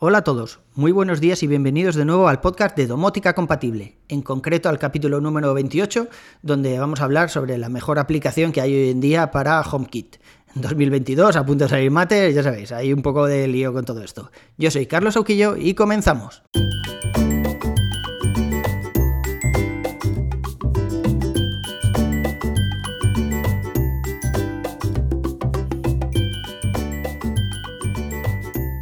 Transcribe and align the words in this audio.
Hola 0.00 0.18
a 0.18 0.22
todos, 0.22 0.60
muy 0.76 0.92
buenos 0.92 1.20
días 1.20 1.42
y 1.42 1.48
bienvenidos 1.48 1.96
de 1.96 2.04
nuevo 2.04 2.28
al 2.28 2.40
podcast 2.40 2.76
de 2.76 2.86
Domótica 2.86 3.34
Compatible, 3.34 3.96
en 4.08 4.22
concreto 4.22 4.68
al 4.68 4.78
capítulo 4.78 5.20
número 5.20 5.52
28, 5.54 6.06
donde 6.40 6.78
vamos 6.78 7.00
a 7.00 7.04
hablar 7.04 7.30
sobre 7.30 7.58
la 7.58 7.68
mejor 7.68 7.98
aplicación 7.98 8.52
que 8.52 8.60
hay 8.60 8.72
hoy 8.72 8.90
en 8.90 9.00
día 9.00 9.32
para 9.32 9.60
HomeKit. 9.60 10.18
En 10.54 10.62
2022, 10.62 11.34
a 11.34 11.44
punto 11.44 11.64
de 11.64 11.70
salir 11.70 11.90
mate, 11.90 12.32
ya 12.32 12.44
sabéis, 12.44 12.70
hay 12.70 12.92
un 12.92 13.02
poco 13.02 13.26
de 13.26 13.48
lío 13.48 13.72
con 13.72 13.84
todo 13.84 14.00
esto. 14.04 14.30
Yo 14.56 14.70
soy 14.70 14.86
Carlos 14.86 15.16
Auquillo 15.16 15.56
y 15.56 15.74
comenzamos. 15.74 16.44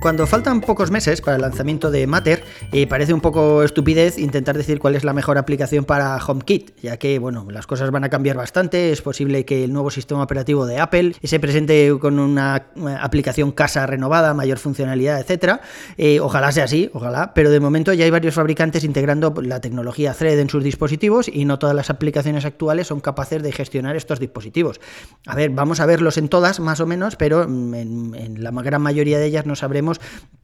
Cuando 0.07 0.25
faltan 0.29 0.61
pocos 0.61 0.93
meses 0.93 1.20
para 1.20 1.34
el 1.34 1.43
lanzamiento 1.43 1.91
de 1.91 2.07
Matter, 2.07 2.45
eh, 2.70 2.86
parece 2.86 3.12
un 3.12 3.21
poco 3.21 3.64
estupidez 3.64 4.18
intentar 4.18 4.57
decir 4.57 4.79
cuál 4.79 4.94
es 4.94 5.03
la 5.03 5.12
mejor 5.12 5.36
aplicación 5.36 5.85
para 5.85 6.17
HomeKit, 6.25 6.81
ya 6.81 6.96
que 6.96 7.18
bueno, 7.18 7.44
las 7.50 7.67
cosas 7.67 7.90
van 7.90 8.04
a 8.04 8.08
cambiar 8.08 8.36
bastante, 8.36 8.93
es 8.93 9.03
posible 9.03 9.45
que 9.45 9.64
el 9.64 9.72
nuevo 9.72 9.90
sistema 9.90 10.22
operativo 10.22 10.64
de 10.64 10.79
Apple 10.79 11.17
se 11.25 11.40
presente 11.40 11.93
con 12.00 12.21
una 12.21 12.67
aplicación 13.00 13.50
casa 13.50 13.84
renovada, 13.84 14.32
mayor 14.32 14.58
funcionalidad, 14.58 15.18
etcétera. 15.18 15.61
Eh, 15.98 16.20
ojalá 16.20 16.53
sea 16.53 16.67
así, 16.67 16.89
ojalá, 16.93 17.34
pero 17.34 17.50
de 17.50 17.59
momento 17.59 17.93
ya 17.93 18.04
hay 18.04 18.11
varios 18.12 18.34
fabricantes 18.34 18.84
integrando 18.84 19.34
la 19.43 19.61
tecnología 19.61 20.14
Thread 20.14 20.39
en 20.39 20.48
sus 20.48 20.62
dispositivos 20.62 21.26
y 21.26 21.46
no 21.46 21.59
todas 21.59 21.75
las 21.75 21.90
aplicaciones 21.90 22.45
actuales 22.45 22.86
son 22.86 23.00
capaces 23.00 23.43
de 23.43 23.50
gestionar 23.50 23.96
estos 23.96 24.20
dispositivos. 24.20 24.81
A 25.26 25.34
ver, 25.34 25.50
vamos 25.50 25.81
a 25.81 25.86
verlos 25.86 26.17
en 26.17 26.29
todas 26.29 26.61
más 26.61 26.79
o 26.79 26.86
menos, 26.86 27.17
pero 27.17 27.48
mm, 27.48 27.75
en 27.75 28.45
la 28.45 28.53
gran 28.53 28.82
mayoría 28.82 29.18
de 29.18 29.26
ellas 29.26 29.46
no 29.46 29.57
sabremos 29.57 29.96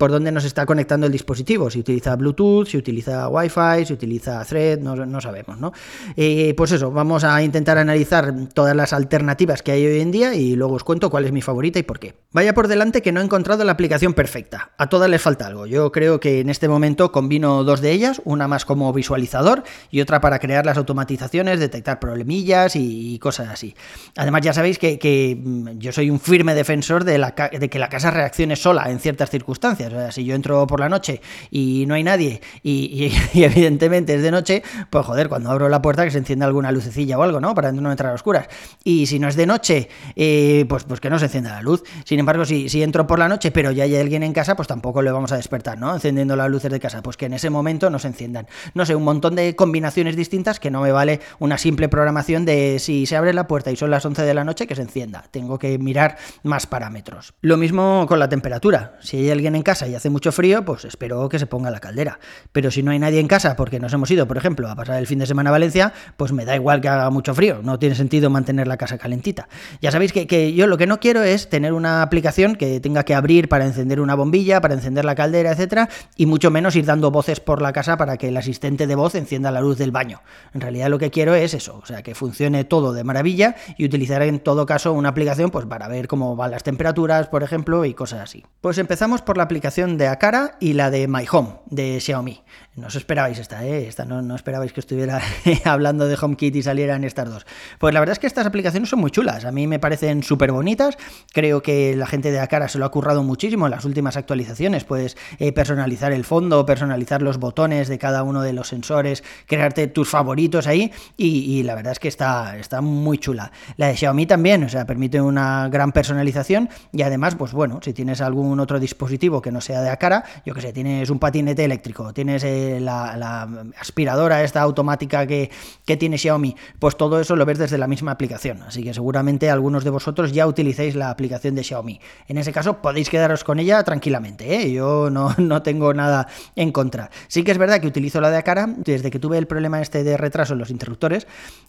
por 0.03 0.11
dónde 0.11 0.33
nos 0.33 0.45
está 0.45 0.67
conectando 0.67 1.07
el 1.07 1.13
dispositivo, 1.13 1.71
si 1.71 1.79
utiliza 1.79 2.17
Bluetooth, 2.17 2.67
si 2.67 2.77
utiliza 2.77 3.29
Wi-Fi, 3.29 3.87
si 3.87 3.93
utiliza 3.93 4.45
Thread, 4.45 4.81
no, 4.81 5.21
sabemos, 5.21 5.61
¿no? 5.61 5.73
Eh, 6.17 6.55
pues 6.57 6.73
eso, 6.73 6.91
vamos 6.91 7.23
a 7.23 7.41
intentar 7.41 7.79
analizar 7.79 8.35
todas 8.53 8.75
las 8.75 8.93
alternativas 8.93 9.63
que 9.63 9.71
hay 9.71 9.87
hoy 9.87 10.01
en 10.01 10.11
día 10.11 10.35
y 10.35 10.57
luego 10.57 10.75
os 10.75 10.83
cuento 10.83 11.09
cuál 11.09 11.25
es 11.25 11.31
mi 11.31 11.41
favorita 11.41 11.79
y 11.79 11.85
por 11.85 12.01
qué. 12.01 12.17
Vaya 12.33 12.53
por 12.53 12.67
delante 12.67 13.01
que 13.01 13.13
no 13.13 13.21
he 13.21 13.25
encontrado 13.25 13.63
la 13.63 13.71
aplicación 13.71 14.13
perfecta, 14.13 14.73
a 14.77 14.89
todas 14.89 15.09
les 15.09 15.23
falta 15.23 15.47
algo. 15.47 15.67
Yo 15.67 15.93
creo 15.93 16.19
que 16.19 16.41
en 16.41 16.51
este 16.51 16.69
momento 16.69 17.13
combino 17.13 17.63
dos 17.63 17.81
de 17.81 17.93
ellas, 17.93 18.21
una 18.25 18.49
más 18.49 18.65
como 18.65 18.93
visualizador 18.93 19.63
y 19.93 20.01
otra 20.01 20.21
para 20.21 20.41
crear 20.41 20.67
las 20.67 20.79
automatizaciones, 20.79 21.61
detectar 21.61 22.01
problemillas 22.01 22.75
y, 22.75 23.21
cosas 23.21 23.51
así. 23.51 23.77
Además 24.17 24.43
ya 24.43 24.53
sabéis 24.53 24.81
que, 24.81 25.39
mm, 25.41 25.79
yo 25.79 25.93
soy 25.93 26.11
un 26.11 26.19
firme 26.19 26.55
defensor 26.55 27.05
de, 27.05 27.25
de 27.53 27.71
que 27.71 27.79
la 27.79 27.89
casa 27.89 28.11
reaccione 28.11 28.57
sola 28.57 28.91
en 28.91 28.99
ciertas 28.99 29.31
circunstancias. 29.33 29.93
O 29.93 29.97
sea, 29.97 30.13
si 30.13 30.25
yo 30.25 30.37
entro 30.37 30.65
por 30.69 30.79
la 30.79 30.89
noche 30.89 31.21
y 31.51 31.85
no 31.87 31.95
hay 31.95 32.05
nadie 32.05 32.41
y, 32.63 33.13
evidentemente 33.35 34.15
es 34.15 34.23
de 34.23 34.31
noche, 34.31 34.63
pues 34.91 35.05
joder, 35.05 35.29
cuando 35.29 35.51
abro 35.51 35.69
la 35.69 35.83
puerta 35.83 36.05
que 36.05 36.13
se 36.13 36.19
encienda 36.19 36.47
alguna 36.47 36.71
lucecilla 36.71 37.19
o 37.19 37.23
algo, 37.23 37.41
¿no? 37.41 37.55
Para 37.55 37.73
no 37.73 37.91
entrar 37.91 38.13
a 38.13 38.15
oscuras. 38.15 38.47
Y 38.85 39.07
si 39.07 39.19
no 39.19 39.27
es 39.27 39.35
de 39.35 39.47
noche, 39.47 39.89
eh, 40.15 40.65
pues, 40.69 40.85
pues 40.85 41.01
que 41.01 41.11
no 41.11 41.19
se 41.19 41.25
encienda 41.25 41.51
la 41.51 41.63
luz. 41.63 41.83
Sin 42.05 42.21
embargo, 42.21 42.45
si, 42.45 42.69
si 42.69 42.83
entro 42.83 43.07
por 43.09 43.19
la 43.19 43.29
noche 43.29 43.51
pero 43.51 43.73
ya 43.73 43.85
hay 43.85 43.97
alguien 43.97 44.23
en 44.23 44.33
casa, 44.33 44.55
pues 44.55 44.69
tampoco 44.69 45.03
le 45.03 45.11
vamos 45.11 45.33
a 45.33 45.37
despertar, 45.37 45.79
¿no? 45.79 45.93
Encendiendo 45.93 46.37
las 46.37 46.49
luces 46.49 46.71
de 46.71 46.79
casa, 46.79 47.03
pues 47.03 47.17
que 47.17 47.27
en 47.27 47.33
ese 47.33 47.51
momento 47.51 47.91
no 47.91 47.99
se 47.99 48.09
enciendan. 48.09 48.47
No 48.75 48.87
sé, 48.87 48.95
un 48.95 49.05
montón 49.05 49.35
de 49.35 49.57
combinaciones 49.57 50.17
distintas 50.17 50.61
que 50.61 50.71
no 50.71 50.83
me 50.83 50.93
vale 50.93 51.21
una 51.39 51.59
simple 51.59 51.89
programación 51.89 52.45
de 52.45 52.79
si 52.79 53.07
se 53.07 53.17
abre 53.17 53.33
la 53.33 53.47
puerta 53.47 53.71
y 53.71 53.77
son 53.77 53.91
las 53.91 54.05
11 54.05 54.23
de 54.23 54.35
la 54.35 54.45
noche, 54.45 54.67
que 54.67 54.75
se 54.75 54.83
encienda. 54.83 55.25
Tengo 55.31 55.59
que 55.59 55.79
mirar 55.79 56.17
más 56.43 56.67
parámetros. 56.67 57.35
Lo 57.41 57.57
mismo 57.57 58.07
con 58.09 58.19
la 58.19 58.29
temperatura. 58.29 58.99
Si 59.01 59.22
hay 59.23 59.31
alguien 59.31 59.55
en 59.55 59.63
casa 59.63 59.87
y 59.89 59.95
hace 59.95 60.11
mucho 60.11 60.33
frío, 60.33 60.65
pues 60.65 60.85
espero 60.85 61.29
que 61.29 61.39
se 61.39 61.47
ponga 61.47 61.71
la 61.71 61.81
caldera. 61.81 62.19
Pero 62.53 62.71
si 62.71 62.83
no 62.83 62.91
hay 62.91 62.99
nadie 62.99 63.21
en 63.21 63.29
casa 63.29 63.57
porque 63.57 63.81
nos 63.81 63.93
hemos 63.93 64.11
ido, 64.11 64.27
por 64.27 64.37
ejemplo, 64.37 64.69
a 64.69 64.75
pasar 64.75 64.99
el 64.99 65.07
fin 65.07 65.19
de 65.19 65.27
semana 65.27 65.51
a 65.51 65.53
Valencia, 65.53 65.93
pues 66.17 66.33
me 66.33 66.45
da 66.45 66.55
igual 66.55 66.81
que 66.81 66.89
haga 66.89 67.11
mucho 67.11 67.35
frío. 67.35 67.61
No 67.63 67.79
tiene 67.79 67.95
sentido 67.95 68.31
mantener 68.31 68.67
la 68.67 68.77
casa 68.77 68.99
calentita. 68.99 69.49
Ya 69.81 69.91
sabéis 69.91 70.13
que, 70.13 70.55
yo 70.55 70.67
lo 70.67 70.79
que 70.79 70.87
no 70.87 71.01
quiero 71.01 71.23
es 71.23 71.49
tener 71.49 71.73
una 71.73 72.03
aplicación 72.03 72.57
que 72.57 72.81
tenga 72.81 73.05
que 73.05 73.15
abrir 73.15 73.49
para 73.49 73.67
encender 73.67 74.01
una 74.01 74.15
bombilla, 74.15 74.61
para 74.61 74.75
encender 74.75 75.05
la 75.05 75.15
caldera, 75.15 75.53
etcétera, 75.53 75.89
y 76.17 76.27
mucho 76.27 76.51
menos 76.51 76.77
ir 76.77 76.85
dando 76.85 77.11
voces 77.11 77.41
por 77.41 77.63
la 77.63 77.73
casa 77.73 77.97
para 77.97 78.17
que 78.17 78.29
el 78.29 78.37
asistente 78.37 78.87
de 78.87 78.95
voz 78.95 79.15
encienda 79.15 79.51
la 79.51 79.61
luz 79.61 79.79
del 79.79 79.91
baño. 79.91 80.23
En 80.55 80.61
realidad 80.61 80.89
lo 80.89 80.99
que 80.99 81.11
quiero 81.11 81.35
es 81.35 81.55
eso, 81.55 81.81
o 81.83 81.87
sea, 81.87 82.03
que 82.03 82.15
funcione 82.15 82.65
todo 82.65 82.93
de 82.93 83.05
maravilla 83.05 83.57
y 83.77 83.85
utilizar 83.85 84.23
en 84.23 84.41
todo 84.41 84.67
caso 84.67 84.93
una 84.93 85.11
aplicación 85.11 85.51
pues 85.51 85.67
para 85.67 85.89
ver 85.89 86.09
cómo 86.09 86.37
van 86.37 86.51
las 86.51 86.63
temperaturas, 86.63 87.29
por 87.29 87.43
ejemplo, 87.43 87.85
y 87.85 87.95
cosas 87.95 88.21
así. 88.21 88.45
Pues 88.61 88.79
empezamos 88.79 89.12
por 89.21 89.37
la 89.37 89.43
aplicación 89.43 89.99
de 89.99 90.09
Akara 90.09 90.57
y 90.61 90.73
la 90.73 90.91
de 90.91 91.07
My 91.09 91.27
Home 91.31 91.57
de 91.67 92.01
Xiaomi. 92.01 92.43
No 92.75 92.87
os 92.87 92.97
esperabais 92.97 93.39
esta, 93.39 93.67
¿eh? 93.67 93.87
Esta 93.87 94.07
no, 94.07 94.23
no 94.23 94.35
esperabais 94.35 94.73
que 94.73 94.81
estuviera 94.81 95.21
hablando 95.67 96.09
de 96.09 96.17
HomeKit 96.19 96.57
y 96.57 96.63
salieran 96.63 97.05
estas 97.05 97.29
dos. 97.29 97.45
Pues 97.79 97.93
la 97.93 98.01
verdad 98.01 98.15
es 98.15 98.19
que 98.19 98.27
estas 98.27 98.47
aplicaciones 98.47 98.89
son 98.89 98.99
muy 98.99 99.11
chulas. 99.11 99.45
A 99.45 99.53
mí 99.53 99.67
me 99.67 99.79
parecen 99.79 100.23
súper 100.23 100.53
bonitas. 100.53 100.97
Creo 101.35 101.63
que 101.63 101.95
la 101.95 102.07
gente 102.07 102.31
de 102.31 102.41
Akara 102.41 102.69
se 102.69 102.79
lo 102.79 102.87
ha 102.87 102.91
currado 102.91 103.23
muchísimo 103.25 103.67
en 103.67 103.73
las 103.73 103.85
últimas 103.85 104.17
actualizaciones. 104.17 104.85
Puedes 104.85 105.19
eh, 105.39 105.53
personalizar 105.53 106.13
el 106.13 106.25
fondo, 106.25 106.65
personalizar 106.65 107.21
los 107.21 107.37
botones 107.37 107.89
de 107.89 107.99
cada 107.99 108.23
uno 108.23 108.41
de 108.41 108.55
los 108.55 108.69
sensores, 108.69 109.23
crearte 109.47 109.87
tus 109.89 110.09
favoritos 110.09 110.67
ahí. 110.67 110.93
Y, 111.19 111.63
la 111.65 111.75
verdad 111.75 111.93
es 111.93 111.99
que 111.99 112.09
está, 112.09 112.57
está 112.57 112.81
muy 112.81 113.19
chula. 113.19 113.53
La 113.77 113.89
de 113.89 113.97
Xiaomi 113.99 114.25
también, 114.25 114.65
o 114.65 114.71
sea, 114.71 114.87
permite 114.87 115.21
una 115.21 115.69
gran 115.69 115.93
personalización. 115.93 116.71
Y 116.91 117.03
además, 117.03 117.35
pues 117.35 117.53
bueno, 117.53 117.81
si 117.83 117.93
tienes 117.93 118.23
algún 118.23 118.61
otro 118.61 118.81
dispositivo 118.81 119.43
que 119.43 119.53
no 119.53 119.61
sea 119.61 119.83
de 119.83 119.91
Akara, 119.91 120.25
yo 120.47 120.55
que 120.55 120.63
sé, 120.63 120.73
tienes 120.73 121.11
un 121.11 121.19
patinete 121.19 121.67
eléctrico, 121.67 122.15
tienes 122.15 122.43
eh, 122.45 122.62
la, 122.81 123.49
aspiradora 123.79 124.43
esta 124.43 124.61
automática 124.61 125.27
que, 125.27 125.51
tiene 125.99 126.17
Xiaomi, 126.17 126.57
pues 126.79 126.97
todo 126.97 127.21
eso 127.21 127.37
lo 127.37 127.45
ves 127.45 127.59
desde 127.59 127.77
la 127.77 127.87
misma 127.87 128.13
aplicación. 128.13 128.63
Así 128.63 128.83
que 128.83 128.95
seguramente 128.95 129.51
algunos 129.51 129.85
de 129.85 129.91
vosotros 129.91 130.33
ya 130.33 130.47
utilicéis 130.47 130.95
la 130.95 131.11
aplicación 131.11 131.55
de 131.55 131.63
Xiaomi. 131.63 132.01
En 132.29 132.39
ese 132.39 132.51
caso 132.51 132.81
podéis 132.81 133.11
quedaros 133.11 133.45
con 133.45 133.59
ella 133.59 133.83
tranquilamente, 133.85 134.57
¿eh? 134.57 134.73
yo 134.73 135.11
no, 135.11 135.35
no 135.39 135.63
tengo 135.63 135.93
nada 135.93 136.29
en 136.57 136.73
contra. 136.73 137.11
Sí 137.29 137.45
que 137.45 137.51
es 137.51 137.59
verdad 137.59 137.81
que 137.81 137.87
utilizo 137.87 138.21
la 138.21 138.31
de 138.31 138.39
Akara 138.39 138.67
desde 138.77 139.11
que 139.11 139.19
tuve 139.19 139.37
el 139.37 139.47
problema 139.47 139.81
este 139.81 140.03
de 140.03 140.17
retraso 140.17 140.55
en 140.55 140.61
los 140.61 140.71
interruptores, 140.71 141.27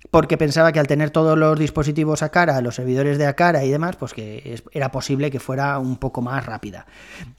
porque 0.10 0.38
pensaba 0.38 0.72
que 0.72 0.80
al 0.80 0.88
tener 0.88 1.12
todos 1.12 1.38
los 1.38 1.60
dispositivos 1.60 2.24
Akara, 2.24 2.62
los 2.62 2.76
servidores 2.76 3.18
de 3.18 3.26
Akara 3.26 3.64
y 3.64 3.70
demás, 3.70 3.96
pues 3.96 4.14
que 4.14 4.62
era 4.72 4.92
posible 4.92 5.32
que 5.32 5.40
fuera 5.40 5.80
un 5.80 5.98
poco 5.98 6.22
más 6.22 6.46
rápida. 6.46 6.86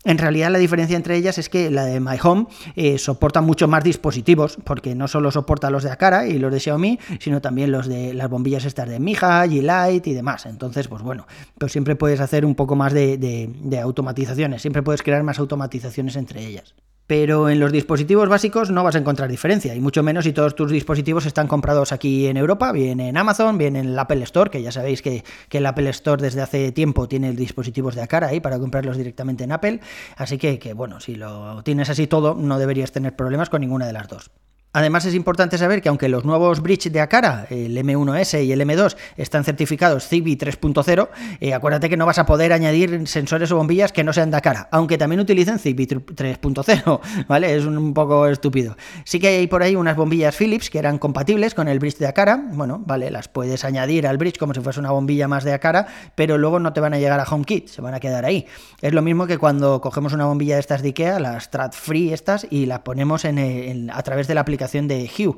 En 0.04 0.18
realidad 0.18 0.50
la 0.50 0.58
diferencia 0.58 0.96
entre 0.96 1.16
ellas 1.16 1.38
es 1.38 1.48
que 1.48 1.70
la 1.70 1.84
de 1.84 2.00
My 2.00 2.18
Home 2.22 2.46
eh, 2.76 2.98
soporta 2.98 3.40
mucho 3.44 3.68
más 3.68 3.84
dispositivos, 3.84 4.58
porque 4.64 4.94
no 4.94 5.08
solo 5.08 5.30
soporta 5.30 5.70
los 5.70 5.84
de 5.84 5.90
Akara 5.90 6.26
y 6.26 6.38
los 6.38 6.52
de 6.52 6.60
Xiaomi, 6.60 6.98
sino 7.20 7.40
también 7.40 7.70
los 7.70 7.86
de 7.86 8.14
las 8.14 8.28
bombillas 8.28 8.64
estas 8.64 8.88
de 8.88 8.98
Mija, 8.98 9.46
G-Lite 9.46 10.10
y 10.10 10.14
demás. 10.14 10.46
Entonces, 10.46 10.88
pues 10.88 11.02
bueno, 11.02 11.26
pues 11.58 11.72
siempre 11.72 11.96
puedes 11.96 12.20
hacer 12.20 12.44
un 12.44 12.54
poco 12.54 12.76
más 12.76 12.92
de, 12.92 13.16
de 13.18 13.80
automatizaciones, 13.80 14.62
siempre 14.62 14.82
puedes 14.82 15.02
crear 15.02 15.22
más 15.22 15.38
automatizaciones 15.38 16.16
entre 16.16 16.44
ellas. 16.44 16.74
Pero 17.06 17.50
en 17.50 17.60
los 17.60 17.70
dispositivos 17.70 18.28
básicos 18.28 18.70
no 18.70 18.82
vas 18.82 18.94
a 18.94 18.98
encontrar 18.98 19.28
diferencia, 19.28 19.74
y 19.74 19.80
mucho 19.80 20.02
menos 20.02 20.24
si 20.24 20.32
todos 20.32 20.54
tus 20.54 20.70
dispositivos 20.70 21.26
están 21.26 21.48
comprados 21.48 21.92
aquí 21.92 22.26
en 22.26 22.36
Europa, 22.36 22.72
bien 22.72 23.00
en 23.00 23.16
Amazon, 23.16 23.58
bien 23.58 23.76
en 23.76 23.88
el 23.88 23.98
Apple 23.98 24.22
Store, 24.22 24.50
que 24.50 24.62
ya 24.62 24.72
sabéis 24.72 25.02
que, 25.02 25.22
el 25.50 25.66
Apple 25.66 25.88
Store 25.90 26.20
desde 26.20 26.40
hace 26.40 26.72
tiempo 26.72 27.06
tiene 27.06 27.32
dispositivos 27.32 27.94
de 27.94 28.02
Acara 28.02 28.28
ahí 28.28 28.40
para 28.40 28.58
comprarlos 28.58 28.96
directamente 28.96 29.44
en 29.44 29.52
Apple. 29.52 29.80
Así 30.16 30.36
que, 30.38 30.58
que, 30.58 30.72
bueno, 30.72 30.98
si 30.98 31.14
lo 31.14 31.62
tienes 31.62 31.90
así 31.90 32.06
todo, 32.06 32.34
no 32.34 32.58
deberías 32.58 32.90
tener 32.90 33.14
problemas 33.14 33.50
con 33.50 33.60
ninguna 33.60 33.86
de 33.86 33.92
las 33.92 34.08
dos. 34.08 34.30
Además 34.74 35.04
es 35.04 35.14
importante 35.14 35.56
saber 35.56 35.80
que 35.80 35.88
aunque 35.88 36.08
los 36.08 36.24
nuevos 36.24 36.60
bridge 36.60 36.90
de 36.90 37.00
Akara, 37.00 37.46
el 37.48 37.76
M1S 37.76 38.44
y 38.44 38.50
el 38.50 38.60
M2, 38.60 38.96
están 39.16 39.44
certificados 39.44 40.08
Zigbee 40.08 40.36
3.0, 40.36 41.08
eh, 41.38 41.54
acuérdate 41.54 41.88
que 41.88 41.96
no 41.96 42.06
vas 42.06 42.18
a 42.18 42.26
poder 42.26 42.52
añadir 42.52 43.06
sensores 43.06 43.52
o 43.52 43.56
bombillas 43.56 43.92
que 43.92 44.02
no 44.02 44.12
sean 44.12 44.32
de 44.32 44.36
Akara, 44.36 44.68
aunque 44.72 44.98
también 44.98 45.20
utilicen 45.20 45.60
Zigbee 45.60 45.86
3.0, 45.88 47.00
¿vale? 47.28 47.54
Es 47.54 47.64
un 47.64 47.94
poco 47.94 48.26
estúpido. 48.26 48.76
Sí 49.04 49.20
que 49.20 49.28
hay 49.28 49.46
por 49.46 49.62
ahí 49.62 49.76
unas 49.76 49.94
bombillas 49.94 50.34
Philips 50.34 50.68
que 50.70 50.80
eran 50.80 50.98
compatibles 50.98 51.54
con 51.54 51.68
el 51.68 51.78
bridge 51.78 51.98
de 51.98 52.08
Akara, 52.08 52.42
bueno, 52.44 52.82
vale, 52.84 53.12
las 53.12 53.28
puedes 53.28 53.64
añadir 53.64 54.08
al 54.08 54.18
bridge 54.18 54.38
como 54.38 54.54
si 54.54 54.60
fuese 54.60 54.80
una 54.80 54.90
bombilla 54.90 55.28
más 55.28 55.44
de 55.44 55.52
Akara, 55.52 55.86
pero 56.16 56.36
luego 56.36 56.58
no 56.58 56.72
te 56.72 56.80
van 56.80 56.94
a 56.94 56.98
llegar 56.98 57.20
a 57.20 57.24
HomeKit, 57.24 57.68
se 57.68 57.80
van 57.80 57.94
a 57.94 58.00
quedar 58.00 58.24
ahí. 58.24 58.44
Es 58.82 58.92
lo 58.92 59.02
mismo 59.02 59.28
que 59.28 59.38
cuando 59.38 59.80
cogemos 59.80 60.14
una 60.14 60.24
bombilla 60.24 60.54
de 60.54 60.60
estas 60.60 60.82
de 60.82 60.88
Ikea, 60.88 61.20
las 61.20 61.44
Strat 61.44 61.74
Free 61.74 62.12
estas, 62.12 62.44
y 62.50 62.66
las 62.66 62.80
ponemos 62.80 63.24
a 63.24 64.02
través 64.02 64.26
de 64.26 64.34
la 64.34 64.40
aplicación 64.40 64.63
de 64.72 65.10
Hue. 65.18 65.36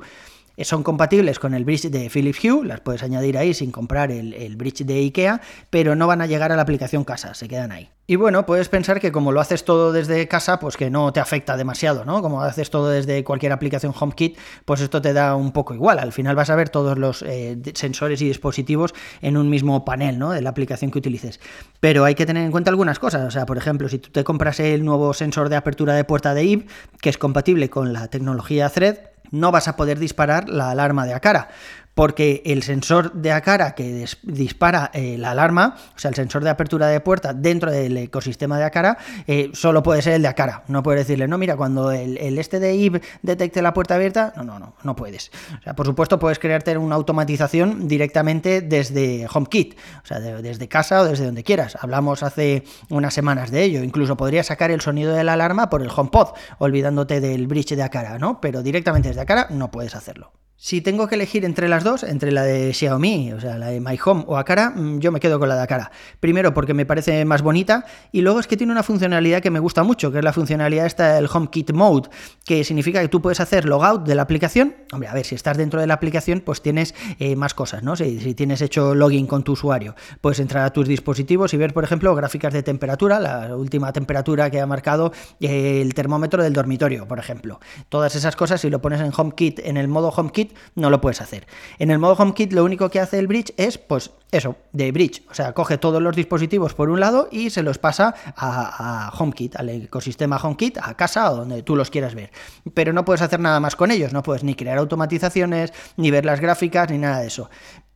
Son 0.63 0.81
compatibles 0.81 1.37
con 1.37 1.53
el 1.53 1.65
bridge 1.65 1.91
de 1.91 2.09
Philips 2.09 2.43
Hue, 2.43 2.65
las 2.65 2.79
puedes 2.79 3.03
añadir 3.03 3.37
ahí 3.37 3.53
sin 3.53 3.71
comprar 3.71 4.11
el, 4.11 4.33
el 4.33 4.55
bridge 4.55 4.85
de 4.85 4.95
IKEA, 4.95 5.39
pero 5.69 5.95
no 5.95 6.07
van 6.07 6.21
a 6.21 6.25
llegar 6.25 6.51
a 6.51 6.55
la 6.55 6.63
aplicación 6.63 7.03
casa, 7.03 7.35
se 7.35 7.47
quedan 7.47 7.71
ahí. 7.71 7.91
Y 8.09 8.15
bueno, 8.15 8.45
puedes 8.45 8.69
pensar 8.69 9.01
que 9.01 9.11
como 9.11 9.33
lo 9.33 9.41
haces 9.41 9.65
todo 9.65 9.91
desde 9.91 10.29
casa, 10.29 10.59
pues 10.59 10.77
que 10.77 10.89
no 10.89 11.11
te 11.11 11.19
afecta 11.19 11.57
demasiado, 11.57 12.05
¿no? 12.05 12.21
Como 12.21 12.41
haces 12.41 12.69
todo 12.69 12.89
desde 12.89 13.21
cualquier 13.25 13.51
aplicación 13.51 13.93
HomeKit, 13.93 14.37
pues 14.63 14.79
esto 14.79 15.01
te 15.01 15.11
da 15.11 15.35
un 15.35 15.51
poco 15.51 15.73
igual. 15.73 15.99
Al 15.99 16.13
final 16.13 16.33
vas 16.33 16.49
a 16.49 16.55
ver 16.55 16.69
todos 16.69 16.97
los 16.97 17.21
eh, 17.21 17.57
sensores 17.73 18.21
y 18.21 18.27
dispositivos 18.27 18.95
en 19.21 19.35
un 19.35 19.49
mismo 19.49 19.83
panel, 19.83 20.17
¿no? 20.19 20.31
De 20.31 20.41
la 20.41 20.51
aplicación 20.51 20.89
que 20.89 20.99
utilices. 20.99 21.41
Pero 21.81 22.05
hay 22.05 22.15
que 22.15 22.25
tener 22.25 22.45
en 22.45 22.51
cuenta 22.51 22.69
algunas 22.69 22.97
cosas. 22.97 23.27
O 23.27 23.31
sea, 23.31 23.45
por 23.45 23.57
ejemplo, 23.57 23.89
si 23.89 23.99
tú 23.99 24.09
te 24.09 24.23
compras 24.23 24.61
el 24.61 24.85
nuevo 24.85 25.13
sensor 25.13 25.49
de 25.49 25.57
apertura 25.57 25.93
de 25.93 26.05
puerta 26.05 26.33
de 26.33 26.45
IB, 26.45 26.67
que 27.01 27.09
es 27.09 27.17
compatible 27.17 27.69
con 27.69 27.91
la 27.91 28.07
tecnología 28.07 28.69
Thread, 28.69 28.99
no 29.31 29.51
vas 29.51 29.67
a 29.67 29.75
poder 29.75 29.99
disparar 29.99 30.49
la 30.49 30.71
alarma 30.71 31.05
de 31.05 31.13
Acara 31.13 31.49
porque 31.97 32.43
el 32.45 32.61
sensor 32.61 33.11
de 33.11 33.31
Acara 33.31 33.73
que 33.73 34.05
dispara 34.21 34.91
eh, 34.93 35.17
la 35.17 35.31
alarma, 35.31 35.75
o 35.95 35.99
sea, 35.99 36.09
el 36.09 36.15
sensor 36.15 36.43
de 36.43 36.51
apertura 36.51 36.85
de 36.85 36.99
puerta 36.99 37.33
dentro 37.33 37.71
del 37.71 37.97
ecosistema 37.97 38.59
de 38.59 38.65
Acara, 38.65 38.99
eh, 39.25 39.49
solo 39.53 39.81
puede 39.81 40.03
ser 40.03 40.13
el 40.13 40.21
de 40.21 40.27
Acara. 40.27 40.61
No 40.67 40.83
puedes 40.83 41.07
decirle, 41.07 41.27
no, 41.27 41.39
mira, 41.39 41.57
cuando 41.57 41.91
el, 41.91 42.37
este 42.37 42.59
de 42.59 42.75
IB 42.75 43.01
detecte 43.23 43.63
la 43.63 43.73
puerta 43.73 43.95
abierta, 43.95 44.31
no, 44.35 44.43
no, 44.43 44.59
no, 44.59 44.75
no 44.83 44.95
puedes. 44.95 45.31
O 45.57 45.63
sea, 45.63 45.75
por 45.75 45.87
supuesto, 45.87 46.19
puedes 46.19 46.37
crearte 46.37 46.77
una 46.77 46.93
automatización 46.93 47.87
directamente 47.87 48.61
desde 48.61 49.25
HomeKit, 49.33 49.73
o 50.03 50.05
sea, 50.05 50.19
desde 50.19 50.67
casa 50.67 51.01
o 51.01 51.05
desde 51.05 51.25
donde 51.25 51.43
quieras. 51.43 51.79
Hablamos 51.81 52.21
hace 52.21 52.63
unas 52.89 53.15
semanas 53.15 53.49
de 53.49 53.63
ello. 53.63 53.81
Incluso 53.81 54.15
podrías 54.15 54.45
sacar 54.45 54.69
el 54.69 54.81
sonido 54.81 55.15
de 55.15 55.23
la 55.23 55.33
alarma 55.33 55.71
por 55.71 55.81
el 55.81 55.89
HomePod, 55.89 56.35
olvidándote 56.59 57.21
del 57.21 57.47
bridge 57.47 57.75
de 57.75 57.81
Acara, 57.81 58.19
¿no? 58.19 58.39
Pero 58.39 58.61
directamente 58.61 59.07
desde 59.07 59.21
Acara 59.21 59.47
no 59.49 59.71
puedes 59.71 59.95
hacerlo. 59.95 60.31
Si 60.59 60.81
tengo 60.81 61.05
que 61.07 61.13
elegir 61.13 61.45
entre 61.45 61.69
las 61.69 61.83
dos, 61.83 62.01
entre 62.01 62.31
la 62.31 62.41
de 62.41 62.73
Xiaomi, 62.73 63.31
o 63.31 63.39
sea, 63.39 63.59
la 63.59 63.67
de 63.67 63.79
My 63.79 63.97
Home 64.03 64.23
o 64.25 64.37
Akara, 64.37 64.71
mm, 64.71 64.97
yo 64.97 65.11
me 65.11 65.19
quedo 65.19 65.37
con 65.37 65.49
la 65.49 65.55
de 65.55 65.61
Akara. 65.61 65.91
Primero 66.19 66.55
porque 66.55 66.73
me 66.73 66.83
parece 66.83 67.23
más 67.25 67.43
bonita 67.43 67.85
y 68.11 68.21
luego 68.21 68.39
es 68.39 68.47
que 68.47 68.57
tiene 68.57 68.71
una 68.71 68.81
funcionalidad 68.81 69.43
que 69.43 69.51
me 69.51 69.59
gusta 69.59 69.83
mucho, 69.83 70.11
que 70.11 70.17
es 70.17 70.23
la 70.23 70.33
funcionalidad 70.33 70.87
esta 70.87 71.13
del 71.13 71.29
HomeKit 71.31 71.73
Mode, 71.73 72.09
que 72.43 72.63
significa 72.63 72.99
que 73.01 73.07
tú 73.07 73.21
puedes 73.21 73.39
hacer 73.39 73.65
logout 73.65 74.07
de 74.07 74.15
la 74.15 74.23
aplicación. 74.23 74.75
Hombre, 74.91 75.09
a 75.09 75.13
ver, 75.13 75.27
si 75.27 75.35
estás 75.35 75.57
dentro 75.57 75.79
de 75.79 75.85
la 75.85 75.93
aplicación, 75.93 76.41
pues 76.43 76.63
tienes 76.63 76.95
eh, 77.19 77.35
más 77.35 77.53
cosas, 77.53 77.83
¿no? 77.83 77.95
Si, 77.95 78.33
tienes 78.33 78.59
hecho 78.61 78.95
login 78.95 79.27
con 79.27 79.43
tu 79.43 79.51
usuario, 79.51 79.95
puedes 80.21 80.39
entrar 80.39 80.63
a 80.65 80.73
tus 80.73 80.87
dispositivos 80.87 81.53
y 81.53 81.57
ver, 81.57 81.71
por 81.71 81.83
ejemplo, 81.83 82.15
gráficas 82.15 82.51
de 82.51 82.63
temperatura, 82.63 83.19
la 83.19 83.55
última 83.55 83.93
temperatura 83.93 84.49
que 84.49 84.59
ha 84.59 84.65
marcado 84.65 85.11
eh, 85.39 85.81
el 85.81 85.93
termómetro 85.93 86.41
del 86.41 86.53
dormitorio, 86.53 87.07
por 87.07 87.19
ejemplo. 87.19 87.59
Todas 87.89 88.15
esas 88.15 88.35
cosas, 88.35 88.61
si 88.61 88.71
lo 88.71 88.81
pones 88.81 89.01
en 89.01 89.11
HomeKit, 89.15 89.59
en 89.59 89.77
el 89.77 89.87
modo 89.87 90.09
HomeKit, 90.09 90.46
no 90.75 90.89
lo 90.89 91.01
puedes 91.01 91.21
hacer. 91.21 91.47
En 91.79 91.91
el 91.91 91.99
modo 91.99 92.13
HomeKit 92.13 92.53
lo 92.53 92.63
único 92.63 92.89
que 92.89 92.99
hace 92.99 93.19
el 93.19 93.27
bridge 93.27 93.53
es, 93.57 93.77
pues, 93.77 94.11
eso, 94.31 94.55
de 94.73 94.91
bridge. 94.91 95.23
O 95.29 95.33
sea, 95.33 95.53
coge 95.53 95.77
todos 95.77 96.01
los 96.01 96.15
dispositivos 96.15 96.73
por 96.73 96.89
un 96.89 96.99
lado 96.99 97.29
y 97.31 97.49
se 97.49 97.63
los 97.63 97.77
pasa 97.77 98.15
a, 98.35 99.11
HomeKit, 99.17 99.55
al 99.55 99.69
ecosistema 99.69 100.37
HomeKit, 100.37 100.77
a 100.81 100.95
casa 100.95 101.31
o 101.31 101.37
donde 101.37 101.63
tú 101.63 101.75
los 101.75 101.89
quieras 101.89 102.15
ver. 102.15 102.31
Pero 102.73 102.93
no 102.93 103.05
puedes 103.05 103.21
hacer 103.21 103.39
nada 103.39 103.59
más 103.59 103.75
con 103.75 103.91
ellos, 103.91 104.13
no 104.13 104.23
puedes 104.23 104.43
ni 104.43 104.55
crear 104.55 104.77
automatizaciones, 104.77 105.73
ni 105.95 106.11
ver 106.11 106.25
las 106.25 106.39
gráficas, 106.41 106.89
ni 106.89 106.97
nada 106.97 107.19
de 107.19 107.27
eso 107.27 107.49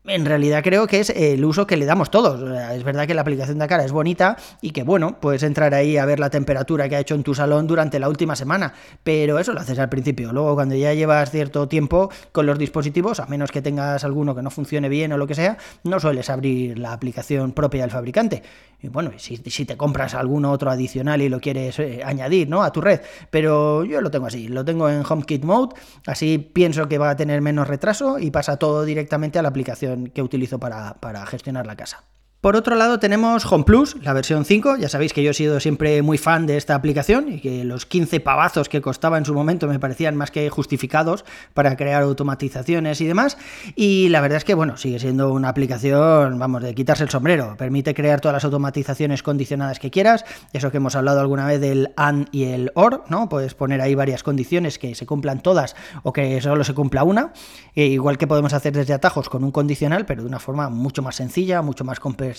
en 0.05 0.25
realidad 0.25 0.63
creo 0.63 0.87
que 0.87 0.99
es 0.99 1.11
el 1.11 1.45
uso 1.45 1.67
que 1.67 1.77
le 1.77 1.85
damos 1.85 2.09
todos. 2.09 2.41
Es 2.71 2.83
verdad 2.83 3.05
que 3.05 3.13
la 3.13 3.21
aplicación 3.21 3.59
de 3.59 3.67
cara 3.67 3.85
es 3.85 3.91
bonita 3.91 4.35
y 4.61 4.71
que, 4.71 4.83
bueno, 4.83 5.19
puedes 5.19 5.43
entrar 5.43 5.73
ahí 5.75 5.97
a 5.97 6.05
ver 6.05 6.19
la 6.19 6.29
temperatura 6.29 6.89
que 6.89 6.95
ha 6.95 6.99
hecho 6.99 7.13
en 7.13 7.23
tu 7.23 7.35
salón 7.35 7.67
durante 7.67 7.99
la 7.99 8.09
última 8.09 8.35
semana, 8.35 8.73
pero 9.03 9.37
eso 9.37 9.53
lo 9.53 9.59
haces 9.59 9.77
al 9.77 9.89
principio. 9.89 10.33
Luego, 10.33 10.55
cuando 10.55 10.75
ya 10.75 10.93
llevas 10.93 11.29
cierto 11.29 11.67
tiempo 11.67 12.09
con 12.31 12.45
los 12.45 12.57
dispositivos, 12.57 13.19
a 13.19 13.27
menos 13.27 13.51
que 13.51 13.61
tengas 13.61 14.03
alguno 14.03 14.33
que 14.33 14.41
no 14.41 14.49
funcione 14.49 14.89
bien 14.89 15.13
o 15.13 15.17
lo 15.17 15.27
que 15.27 15.35
sea, 15.35 15.57
no 15.83 15.99
sueles 15.99 16.29
abrir 16.29 16.79
la 16.79 16.93
aplicación 16.93 17.51
propia 17.51 17.81
del 17.81 17.91
fabricante. 17.91 18.41
Y 18.81 18.87
bueno, 18.87 19.11
si, 19.17 19.37
te 19.37 19.77
compras 19.77 20.15
alguno 20.15 20.51
otro 20.51 20.71
adicional 20.71 21.21
y 21.21 21.29
lo 21.29 21.39
quieres 21.39 21.77
eh, 21.77 22.01
añadir 22.03 22.49
¿no? 22.49 22.63
a 22.63 22.71
tu 22.71 22.81
red, 22.81 23.01
pero 23.29 23.83
yo 23.85 24.01
lo 24.01 24.09
tengo 24.09 24.25
así, 24.25 24.47
lo 24.47 24.65
tengo 24.65 24.89
en 24.89 25.03
HomeKit 25.07 25.43
Mode, 25.43 25.75
así 26.07 26.39
pienso 26.39 26.87
que 26.87 26.97
va 26.97 27.11
a 27.11 27.15
tener 27.15 27.41
menos 27.41 27.67
retraso 27.67 28.17
y 28.17 28.31
pasa 28.31 28.57
todo 28.57 28.83
directamente 28.83 29.37
a 29.37 29.43
la 29.43 29.49
aplicación 29.49 29.90
que 30.13 30.21
utilizo 30.21 30.59
para, 30.59 30.95
para 30.95 31.25
gestionar 31.25 31.65
la 31.65 31.75
casa. 31.75 32.03
Por 32.41 32.55
otro 32.55 32.75
lado 32.75 32.97
tenemos 32.97 33.45
Home 33.51 33.65
Plus, 33.65 33.97
la 34.01 34.13
versión 34.13 34.45
5, 34.45 34.77
ya 34.77 34.89
sabéis 34.89 35.13
que 35.13 35.21
yo 35.21 35.29
he 35.29 35.33
sido 35.35 35.59
siempre 35.59 36.01
muy 36.01 36.17
fan 36.17 36.47
de 36.47 36.57
esta 36.57 36.73
aplicación 36.73 37.31
y 37.31 37.39
que 37.39 37.63
los 37.63 37.85
15 37.85 38.19
pavazos 38.19 38.67
que 38.67 38.81
costaba 38.81 39.19
en 39.19 39.25
su 39.25 39.35
momento 39.35 39.67
me 39.67 39.77
parecían 39.77 40.15
más 40.15 40.31
que 40.31 40.49
justificados 40.49 41.23
para 41.53 41.77
crear 41.77 42.01
automatizaciones 42.01 42.99
y 42.99 43.05
demás, 43.05 43.37
y 43.75 44.09
la 44.09 44.21
verdad 44.21 44.37
es 44.37 44.43
que 44.43 44.55
bueno, 44.55 44.75
sigue 44.77 44.97
siendo 44.97 45.31
una 45.31 45.49
aplicación, 45.49 46.39
vamos, 46.39 46.63
de 46.63 46.73
quitarse 46.73 47.03
el 47.03 47.11
sombrero, 47.11 47.57
permite 47.59 47.93
crear 47.93 48.21
todas 48.21 48.33
las 48.33 48.43
automatizaciones 48.43 49.21
condicionadas 49.21 49.77
que 49.77 49.91
quieras, 49.91 50.25
eso 50.51 50.71
que 50.71 50.77
hemos 50.77 50.95
hablado 50.95 51.19
alguna 51.19 51.45
vez 51.45 51.61
del 51.61 51.93
AND 51.95 52.29
y 52.31 52.45
el 52.45 52.71
OR, 52.73 53.03
¿no? 53.07 53.29
Puedes 53.29 53.53
poner 53.53 53.81
ahí 53.81 53.93
varias 53.93 54.23
condiciones 54.23 54.79
que 54.79 54.95
se 54.95 55.05
cumplan 55.05 55.43
todas 55.43 55.75
o 56.01 56.11
que 56.11 56.41
solo 56.41 56.63
se 56.63 56.73
cumpla 56.73 57.03
una, 57.03 57.33
e 57.75 57.85
igual 57.85 58.17
que 58.17 58.25
podemos 58.25 58.53
hacer 58.53 58.73
desde 58.73 58.95
atajos 58.95 59.29
con 59.29 59.43
un 59.43 59.51
condicional, 59.51 60.07
pero 60.07 60.23
de 60.23 60.27
una 60.27 60.39
forma 60.39 60.69
mucho 60.69 61.03
más 61.03 61.17
sencilla, 61.17 61.61
mucho 61.61 61.83
más 61.83 61.99
compleja 61.99 62.30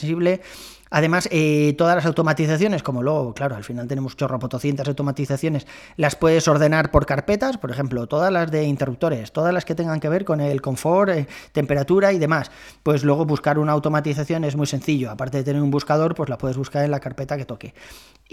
Además, 0.95 1.27
eh, 1.33 1.75
todas 1.79 1.97
las 1.97 2.05
automatizaciones, 2.05 2.83
como 2.83 3.03
luego, 3.03 3.33
claro, 3.33 3.57
al 3.57 3.65
final 3.65 3.89
tenemos 3.89 4.15
chorropotocientas 4.15 4.87
automatizaciones, 4.87 5.67
las 5.97 6.17
puedes 6.17 6.47
ordenar 6.49 6.91
por 6.91 7.07
carpetas, 7.07 7.57
por 7.57 7.71
ejemplo, 7.71 8.07
todas 8.07 8.31
las 8.31 8.51
de 8.51 8.65
interruptores, 8.65 9.33
todas 9.33 9.55
las 9.55 9.65
que 9.65 9.75
tengan 9.75 10.01
que 10.01 10.11
ver 10.11 10.27
con 10.27 10.43
el 10.43 10.61
confort, 10.61 11.11
eh, 11.11 11.27
temperatura 11.53 12.13
y 12.13 12.19
demás. 12.19 12.51
Pues 12.83 13.05
luego 13.05 13.25
buscar 13.25 13.59
una 13.59 13.73
automatización 13.73 14.45
es 14.45 14.55
muy 14.55 14.67
sencillo. 14.67 15.11
Aparte 15.11 15.39
de 15.39 15.45
tener 15.45 15.63
un 15.63 15.71
buscador, 15.71 16.15
pues 16.15 16.29
la 16.29 16.37
puedes 16.37 16.59
buscar 16.59 16.85
en 16.85 16.91
la 16.91 17.01
carpeta 17.01 17.39
que 17.39 17.47
toque. 17.47 17.73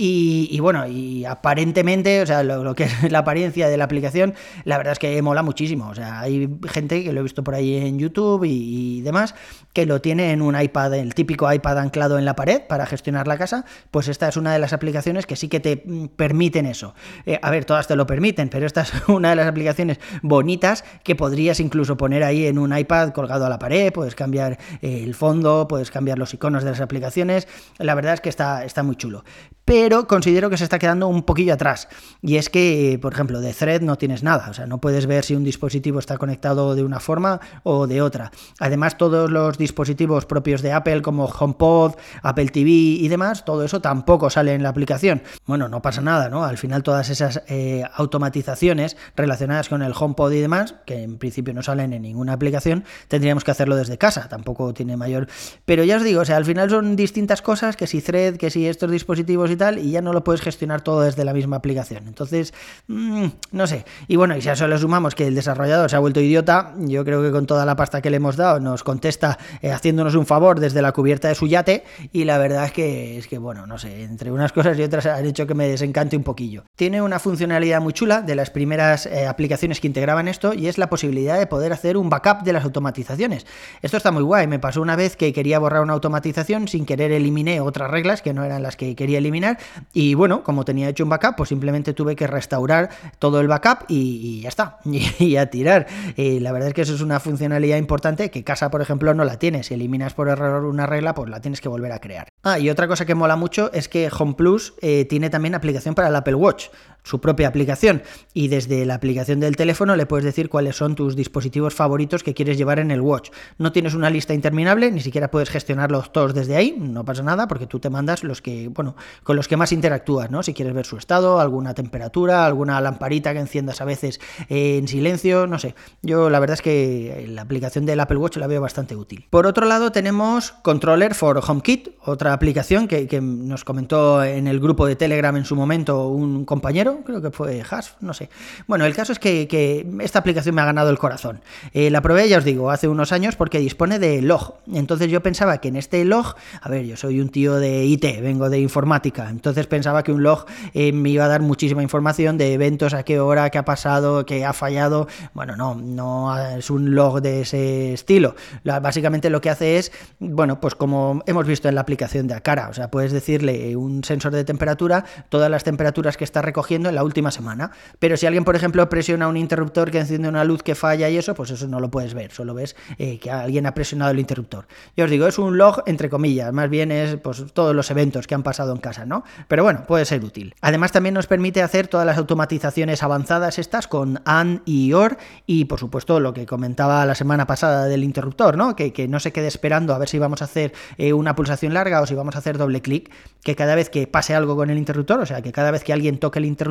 Y, 0.02 0.58
bueno, 0.62 0.88
y 0.88 1.26
aparentemente, 1.26 2.22
o 2.22 2.26
sea, 2.26 2.42
lo, 2.42 2.74
que 2.74 2.86
es 2.86 3.04
la 3.12 3.20
apariencia 3.20 3.68
de 3.68 3.76
la 3.76 3.84
aplicación, 3.84 4.34
la 4.64 4.78
verdad 4.78 4.94
es 4.94 5.00
que 5.00 5.22
mola 5.22 5.44
muchísimo. 5.44 5.90
O 5.90 5.96
sea, 5.96 6.22
hay 6.22 6.50
gente 6.70 7.04
que 7.04 7.12
lo 7.12 7.20
he 7.20 7.24
visto 7.24 7.44
por 7.44 7.54
ahí 7.54 7.76
en 7.76 8.00
YouTube 8.00 8.46
y, 8.46 9.02
demás, 9.02 9.36
que 9.74 9.86
lo 9.86 10.00
tiene 10.00 10.32
en 10.32 10.42
un 10.42 10.58
iPad, 10.58 10.94
el 10.94 11.14
típico 11.16 11.52
iPad 11.52 11.80
anclado 11.80 12.18
en 12.18 12.24
la 12.24 12.34
pared 12.34 12.62
para 12.62 12.86
gestionar 12.86 13.28
la 13.28 13.38
casa. 13.38 13.66
Pues 13.92 14.08
esta 14.08 14.30
es 14.30 14.38
una 14.38 14.54
de 14.54 14.60
las 14.60 14.72
aplicaciones 14.72 15.26
que 15.26 15.36
sí 15.36 15.50
que 15.50 15.60
te 15.60 15.84
mm, 15.86 16.06
permiten 16.16 16.66
eso. 16.66 16.96
Eh, 17.26 17.38
a 17.42 17.52
ver, 17.52 17.66
todas 17.66 17.86
te 17.88 17.98
lo 17.98 18.08
permiten, 18.08 18.48
pero 18.48 18.66
esta 18.66 18.84
es 18.84 18.94
una 19.10 19.32
de 19.32 19.36
las 19.36 19.48
aplicaciones 19.48 20.00
bonitas 20.22 20.86
que 21.04 21.18
podrías 21.18 21.60
incluso 21.60 21.98
poner 21.98 22.24
ahí 22.24 22.46
en 22.46 22.58
un 22.58 22.78
iPad 22.78 23.10
colgado 23.10 23.46
a 23.46 23.50
la 23.50 23.60
pared, 23.60 23.92
puedes 23.92 24.16
cambiar 24.16 24.60
eh, 24.82 25.02
el 25.04 25.14
fondo, 25.14 25.68
puedes 25.68 25.92
cambiar 25.92 26.18
los 26.18 26.34
iconos 26.34 26.64
de 26.64 26.70
las 26.70 26.80
aplicaciones. 26.80 27.50
La 27.80 27.96
verdad 27.96 28.14
es 28.14 28.22
que 28.22 28.30
está, 28.30 28.64
está 28.64 28.82
muy 28.82 28.96
chulo 28.96 29.26
pero 29.70 29.89
considero 30.08 30.50
que 30.50 30.58
se 30.58 30.64
está 30.64 30.80
quedando 30.80 31.08
un 31.08 31.24
poquillo 31.24 31.54
atrás. 31.54 31.88
Y 32.22 32.38
es 32.38 32.50
que, 32.50 33.00
por 33.02 33.14
ejemplo, 33.14 33.42
de 33.42 33.54
Thread 33.54 33.82
no 33.82 33.98
tienes 33.98 34.24
nada, 34.24 34.48
o 34.50 34.54
sea, 34.54 34.66
no 34.68 34.80
puedes 34.80 35.06
ver 35.06 35.24
si 35.24 35.36
un 35.36 35.44
dispositivo 35.44 36.00
está 36.00 36.18
conectado 36.18 36.76
de 36.76 36.84
una 36.84 37.00
forma 37.00 37.40
o 37.64 37.88
de 37.88 38.02
otra. 38.02 38.32
Además, 38.60 38.98
todos 38.98 39.30
los 39.30 39.58
dispositivos 39.58 40.26
propios 40.26 40.62
de 40.62 40.72
Apple, 40.72 41.02
como 41.02 41.26
HomePod, 41.26 41.96
Apple 42.22 42.48
TV 42.48 42.70
y 42.70 43.08
demás, 43.08 43.46
todo 43.46 43.64
eso 43.64 43.82
tampoco 43.82 44.30
sale 44.30 44.54
en 44.54 44.64
la 44.64 44.70
aplicación. 44.70 45.22
Bueno, 45.46 45.70
no 45.70 45.82
pasa 45.82 46.02
nada, 46.02 46.30
¿no? 46.30 46.44
Al 46.44 46.58
final 46.58 46.84
todas 46.84 47.10
esas 47.10 47.44
eh, 47.48 47.84
automatizaciones 47.94 48.98
relacionadas 49.16 49.70
con 49.70 49.82
el 49.82 49.94
HomePod 49.98 50.32
y 50.32 50.40
demás, 50.40 50.76
que 50.86 51.04
en 51.04 51.18
principio 51.18 51.54
no 51.54 51.64
salen 51.64 51.94
en 51.94 52.02
ninguna 52.02 52.34
aplicación, 52.34 52.84
tendríamos 53.08 53.44
que 53.44 53.52
hacerlo 53.52 53.76
desde 53.76 53.98
casa, 53.98 54.28
tampoco 54.30 54.74
tiene 54.74 54.98
mayor... 54.98 55.28
Pero 55.66 55.84
ya 55.84 55.98
os 55.98 56.04
digo, 56.04 56.22
o 56.22 56.26
sea, 56.26 56.38
al 56.38 56.46
final 56.46 56.70
son 56.70 56.96
distintas 56.96 57.42
cosas, 57.42 57.76
que 57.76 57.88
si 57.88 58.02
Thread, 58.02 58.38
que 58.38 58.50
si 58.50 58.68
estos 58.68 58.92
dispositivos 58.92 59.50
y 59.52 59.56
y 59.78 59.92
ya 59.92 60.02
no 60.02 60.14
lo 60.14 60.24
puedes 60.24 60.42
gestionar 60.42 60.82
todo 60.82 61.02
desde 61.02 61.24
la 61.24 61.34
misma 61.34 61.58
aplicación. 61.58 62.08
Entonces, 62.08 62.54
mm, 62.88 63.28
no 63.52 63.68
sé. 63.68 63.86
Y 64.08 64.16
bueno, 64.16 64.36
y 64.36 64.42
si 64.42 64.50
a 64.50 64.54
eso 64.54 64.68
le 64.68 64.78
sumamos 64.78 65.16
que 65.16 65.28
el 65.28 65.36
desarrollador 65.36 65.90
se 65.90 65.96
ha 65.96 66.00
vuelto 66.00 66.20
idiota, 66.20 66.74
yo 66.80 67.06
creo 67.06 67.22
que 67.22 67.32
con 67.32 67.46
toda 67.46 67.66
la 67.66 67.76
pasta 67.76 68.02
que 68.02 68.10
le 68.10 68.18
hemos 68.18 68.36
dado 68.36 68.60
nos 68.60 68.84
contesta 68.84 69.38
eh, 69.62 69.72
haciéndonos 69.72 70.16
un 70.16 70.26
favor 70.26 70.60
desde 70.60 70.82
la 70.82 70.92
cubierta 70.92 71.28
de 71.28 71.36
su 71.36 71.48
yate 71.48 71.84
y 72.12 72.24
la 72.24 72.38
verdad 72.38 72.66
es 72.66 72.72
que, 72.72 73.18
es 73.18 73.28
que, 73.28 73.38
bueno, 73.38 73.68
no 73.68 73.78
sé, 73.78 74.04
entre 74.04 74.32
unas 74.32 74.52
cosas 74.52 74.78
y 74.80 74.84
otras 74.84 75.06
han 75.06 75.26
hecho 75.26 75.46
que 75.46 75.54
me 75.54 75.68
desencante 75.68 76.18
un 76.18 76.24
poquillo. 76.24 76.64
Tiene 76.76 77.02
una 77.02 77.20
funcionalidad 77.20 77.82
muy 77.82 77.94
chula 77.94 78.22
de 78.22 78.36
las 78.36 78.50
primeras 78.50 79.06
eh, 79.06 79.28
aplicaciones 79.28 79.80
que 79.80 79.88
integraban 79.88 80.28
esto 80.28 80.54
y 80.54 80.68
es 80.68 80.78
la 80.78 80.90
posibilidad 80.90 81.38
de 81.38 81.48
poder 81.48 81.74
hacer 81.74 81.98
un 81.98 82.10
backup 82.10 82.44
de 82.44 82.54
las 82.54 82.64
automatizaciones. 82.64 83.46
Esto 83.82 83.98
está 83.98 84.12
muy 84.12 84.24
guay, 84.24 84.48
me 84.48 84.60
pasó 84.60 84.82
una 84.82 84.96
vez 84.96 85.16
que 85.16 85.34
quería 85.34 85.60
borrar 85.60 85.82
una 85.82 85.94
automatización, 85.94 86.68
sin 86.68 86.86
querer 86.86 87.12
eliminé 87.12 87.62
otras 87.62 87.92
reglas 87.92 88.22
que 88.22 88.34
no 88.34 88.44
eran 88.44 88.64
las 88.64 88.76
que 88.76 88.96
quería 88.96 89.18
eliminar 89.18 89.59
y 89.94 90.14
bueno, 90.14 90.44
como 90.44 90.66
tenía 90.66 90.90
hecho 90.90 91.04
un 91.04 91.10
backup, 91.10 91.36
pues 91.38 91.50
simplemente 91.50 91.94
tuve 91.94 92.16
que 92.16 92.28
restaurar 92.28 92.90
todo 93.20 93.40
el 93.40 93.48
backup 93.48 93.86
y, 93.88 94.42
ya 94.42 94.50
está, 94.50 94.80
y, 94.86 95.36
a 95.36 95.50
tirar. 95.50 95.88
Eh, 96.18 96.40
la 96.42 96.52
verdad 96.52 96.70
es 96.70 96.74
que 96.74 96.82
eso 96.82 96.96
es 96.96 97.02
una 97.02 97.20
funcionalidad 97.20 97.78
importante 97.78 98.32
que 98.32 98.44
casa, 98.44 98.70
por 98.70 98.82
ejemplo, 98.82 99.14
no 99.14 99.24
la 99.24 99.38
tiene. 99.40 99.64
Si 99.64 99.74
eliminas 99.74 100.14
por 100.14 100.30
error 100.30 100.66
una 100.66 100.86
regla, 100.86 101.14
pues 101.14 101.30
la 101.30 101.42
tienes 101.42 101.62
que 101.62 101.70
volver 101.70 101.92
a 101.92 102.00
crear. 102.00 102.28
Ah, 102.44 102.60
y 102.60 102.70
otra 102.70 102.88
cosa 102.88 103.06
que 103.06 103.16
mola 103.16 103.36
mucho 103.36 103.72
es 103.74 103.90
que 103.90 104.10
Home 104.18 104.34
Plus 104.34 104.74
eh, 104.82 105.06
tiene 105.06 105.30
también 105.30 105.56
aplicación 105.56 105.96
para 105.96 106.08
el 106.08 106.16
Apple 106.16 106.36
Watch. 106.36 106.68
Su 107.04 107.20
propia 107.20 107.48
aplicación 107.48 108.04
y 108.34 108.48
desde 108.48 108.86
la 108.86 108.96
aplicación 108.96 109.40
del 109.40 109.56
teléfono 109.56 109.96
le 109.96 110.06
puedes 110.06 110.26
decir 110.26 110.50
cuáles 110.50 110.76
son 110.76 110.96
tus 110.96 111.16
dispositivos 111.16 111.74
favoritos 111.74 112.24
que 112.24 112.34
quieres 112.34 112.58
llevar 112.58 112.80
en 112.80 112.92
el 112.92 113.02
watch. 113.02 113.30
No 113.58 113.72
tienes 113.72 113.94
una 113.94 114.10
lista 114.10 114.34
interminable, 114.34 114.92
ni 114.92 115.02
siquiera 115.02 115.32
puedes 115.32 115.50
gestionarlos 115.50 116.12
todos 116.12 116.34
desde 116.34 116.56
ahí, 116.56 116.76
no 116.78 117.06
pasa 117.06 117.24
nada 117.24 117.48
porque 117.48 117.68
tú 117.68 117.80
te 117.80 117.90
mandas 117.90 118.24
los 118.24 118.42
que, 118.42 118.68
bueno, 118.70 118.96
con 119.24 119.36
los 119.36 119.48
que 119.48 119.58
más 119.58 119.72
interactúas, 119.72 120.30
¿no? 120.30 120.44
Si 120.44 120.54
quieres 120.54 120.74
ver 120.74 120.86
su 120.86 120.98
estado, 120.98 121.40
alguna 121.40 121.74
temperatura, 121.74 122.46
alguna 122.46 122.80
lamparita 122.82 123.34
que 123.34 123.40
enciendas 123.40 123.82
a 123.82 123.86
veces 123.86 124.20
en 124.50 124.88
silencio, 124.88 125.48
no 125.48 125.60
sé. 125.60 125.76
Yo 126.02 126.30
la 126.30 126.40
verdad 126.40 126.56
es 126.56 126.62
que 126.62 127.26
la 127.30 127.42
aplicación 127.42 127.86
del 127.86 128.00
Apple 128.00 128.18
Watch 128.18 128.38
la 128.38 128.48
veo 128.48 128.62
bastante 128.62 128.96
útil. 128.96 129.26
Por 129.30 129.46
otro 129.46 129.66
lado 129.66 129.92
tenemos 129.92 130.52
Controller 130.62 131.14
for 131.14 131.42
HomeKit, 131.46 131.90
otra 132.06 132.34
aplicación 132.34 132.88
que, 132.88 133.20
nos 133.20 133.64
comentó 133.64 134.24
en 134.24 134.48
el 134.48 134.60
grupo 134.60 134.86
de 134.86 134.96
Telegram 134.96 135.36
en 135.36 135.46
su 135.46 135.56
momento 135.56 136.08
un 136.08 136.46
compañero, 136.46 136.89
creo 136.98 137.22
que 137.22 137.32
fue 137.32 137.64
Hash, 137.70 137.90
no 138.02 138.14
sé. 138.14 138.30
Bueno, 138.68 138.86
el 138.86 138.96
caso 138.96 139.12
es 139.12 139.20
que, 139.20 139.88
esta 140.02 140.20
aplicación 140.20 140.56
me 140.56 140.62
ha 140.62 140.66
ganado 140.66 140.90
el 140.90 140.98
corazón. 140.98 141.42
Eh, 141.74 141.90
la 141.90 142.02
probé, 142.02 142.28
ya 142.30 142.38
os 142.38 142.44
digo, 142.44 142.72
hace 142.72 142.88
unos 142.88 143.12
años 143.12 143.36
porque 143.36 143.60
dispone 143.60 144.00
de 144.00 144.22
log. 144.22 144.56
Entonces 144.74 145.10
yo 145.10 145.22
pensaba 145.22 145.60
que 145.60 145.70
en 145.70 145.76
este 145.76 146.04
log, 146.06 146.36
a 146.62 146.70
ver, 146.70 146.86
yo 146.86 146.98
soy 146.98 147.20
un 147.22 147.30
tío 147.30 147.56
de 147.56 147.86
IT, 147.86 148.22
vengo 148.22 148.50
de 148.50 148.60
informática, 148.60 149.30
entonces 149.30 149.68
pensaba 149.68 150.04
que 150.04 150.12
un 150.12 150.24
log 150.24 150.46
eh, 150.74 150.92
me 150.92 151.10
iba 151.10 151.26
a 151.26 151.28
dar 151.28 151.42
muchísima 151.42 151.84
información 151.84 152.38
de 152.38 152.54
eventos, 152.54 152.94
a 152.94 153.04
qué 153.04 153.20
hora, 153.20 153.50
qué 153.50 153.58
ha 153.58 153.66
pasado, 153.66 154.26
qué 154.26 154.46
ha 154.46 154.54
fallado. 154.54 155.08
Bueno, 155.34 155.56
no, 155.56 155.76
no 155.76 156.38
es 156.38 156.70
un 156.70 156.96
log 156.96 157.22
de 157.22 157.42
ese 157.42 157.94
estilo. 157.94 158.36
básicamente 158.64 159.30
lo 159.30 159.42
que 159.42 159.50
hace 159.50 159.78
es, 159.78 159.92
bueno, 160.20 160.60
pues 160.60 160.76
como 160.76 161.22
hemos 161.26 161.46
visto 161.46 161.70
en 161.70 161.76
la 161.76 161.82
aplicación 161.82 162.28
de 162.28 162.34
Acara, 162.34 162.70
o 162.70 162.74
sea, 162.74 162.90
puedes 162.92 163.12
decirle 163.12 163.76
un 163.76 164.04
sensor 164.04 164.34
de 164.34 164.44
temperatura, 164.44 165.06
todas 165.30 165.50
las 165.50 165.64
temperaturas 165.64 166.18
que 166.18 166.24
está 166.24 166.42
recogiendo 166.42 166.79
en 166.88 166.96
la 166.96 167.04
última 167.04 167.32
semana. 167.32 167.72
Pero 168.00 168.16
si 168.16 168.26
alguien, 168.26 168.46
por 168.46 168.56
ejemplo, 168.56 168.88
presiona 168.88 169.28
un 169.28 169.36
interruptor 169.36 169.92
que 169.92 170.00
enciende 170.00 170.30
una 170.30 170.46
luz 170.46 170.64
que 170.64 170.76
falla 170.76 171.10
y 171.10 171.18
eso, 171.18 171.36
pues 171.36 171.52
eso 171.52 171.68
no 171.68 171.82
lo 171.82 171.92
puedes 171.92 172.14
ver, 172.14 172.32
solo 172.32 172.54
ves 172.54 172.78
eh, 172.98 173.20
que 173.20 173.30
alguien 173.30 173.66
ha 173.66 173.74
presionado 173.74 174.12
el 174.12 174.20
interruptor. 174.20 174.68
Yo 174.96 175.04
os 175.04 175.12
digo, 175.12 175.28
es 175.28 175.38
un 175.38 175.58
log 175.58 175.84
entre 175.86 176.10
comillas, 176.10 176.54
más 176.54 176.70
bien 176.70 176.94
es 176.94 177.18
pues 177.18 177.44
todos 177.54 177.76
los 177.76 177.92
eventos 177.92 178.28
que 178.28 178.36
han 178.36 178.44
pasado 178.44 178.72
en 178.72 178.80
casa, 178.80 179.06
¿no? 179.06 179.26
Pero 179.50 179.64
bueno, 179.64 179.84
puede 179.86 180.06
ser 180.06 180.24
útil. 180.24 180.56
Además 180.62 180.94
también 180.94 181.16
nos 181.16 181.28
permite 181.28 181.62
hacer 181.62 181.88
todas 181.88 182.06
las 182.06 182.18
automatizaciones 182.18 183.04
avanzadas 183.04 183.60
estas 183.60 183.88
con 183.88 184.22
AN 184.24 184.62
y 184.66 184.94
OR 184.94 185.18
y 185.46 185.66
por 185.66 185.80
supuesto 185.80 186.20
lo 186.22 186.34
que 186.34 186.46
comentaba 186.46 187.06
la 187.06 187.16
semana 187.16 187.46
pasada 187.46 187.86
del 187.86 188.04
interruptor, 188.04 188.56
¿no? 188.56 188.76
Que, 188.76 188.94
que 188.94 189.08
no 189.08 189.20
se 189.20 189.34
quede 189.34 189.48
esperando 189.48 189.94
a 189.94 189.98
ver 189.98 190.08
si 190.08 190.20
vamos 190.20 190.42
a 190.42 190.46
hacer 190.46 190.74
eh, 190.98 191.14
una 191.14 191.36
pulsación 191.36 191.74
larga 191.74 192.02
o 192.02 192.06
si 192.06 192.16
vamos 192.16 192.36
a 192.36 192.40
hacer 192.40 192.58
doble 192.58 192.82
clic, 192.82 193.12
que 193.44 193.56
cada 193.56 193.76
vez 193.76 193.90
que 193.90 194.08
pase 194.08 194.36
algo 194.36 194.56
con 194.56 194.70
el 194.70 194.78
interruptor, 194.78 195.20
o 195.20 195.26
sea, 195.26 195.42
que 195.42 195.52
cada 195.52 195.72
vez 195.72 195.84
que 195.84 195.94
alguien 195.94 196.18
toque 196.20 196.40
el 196.40 196.46
interruptor, 196.46 196.69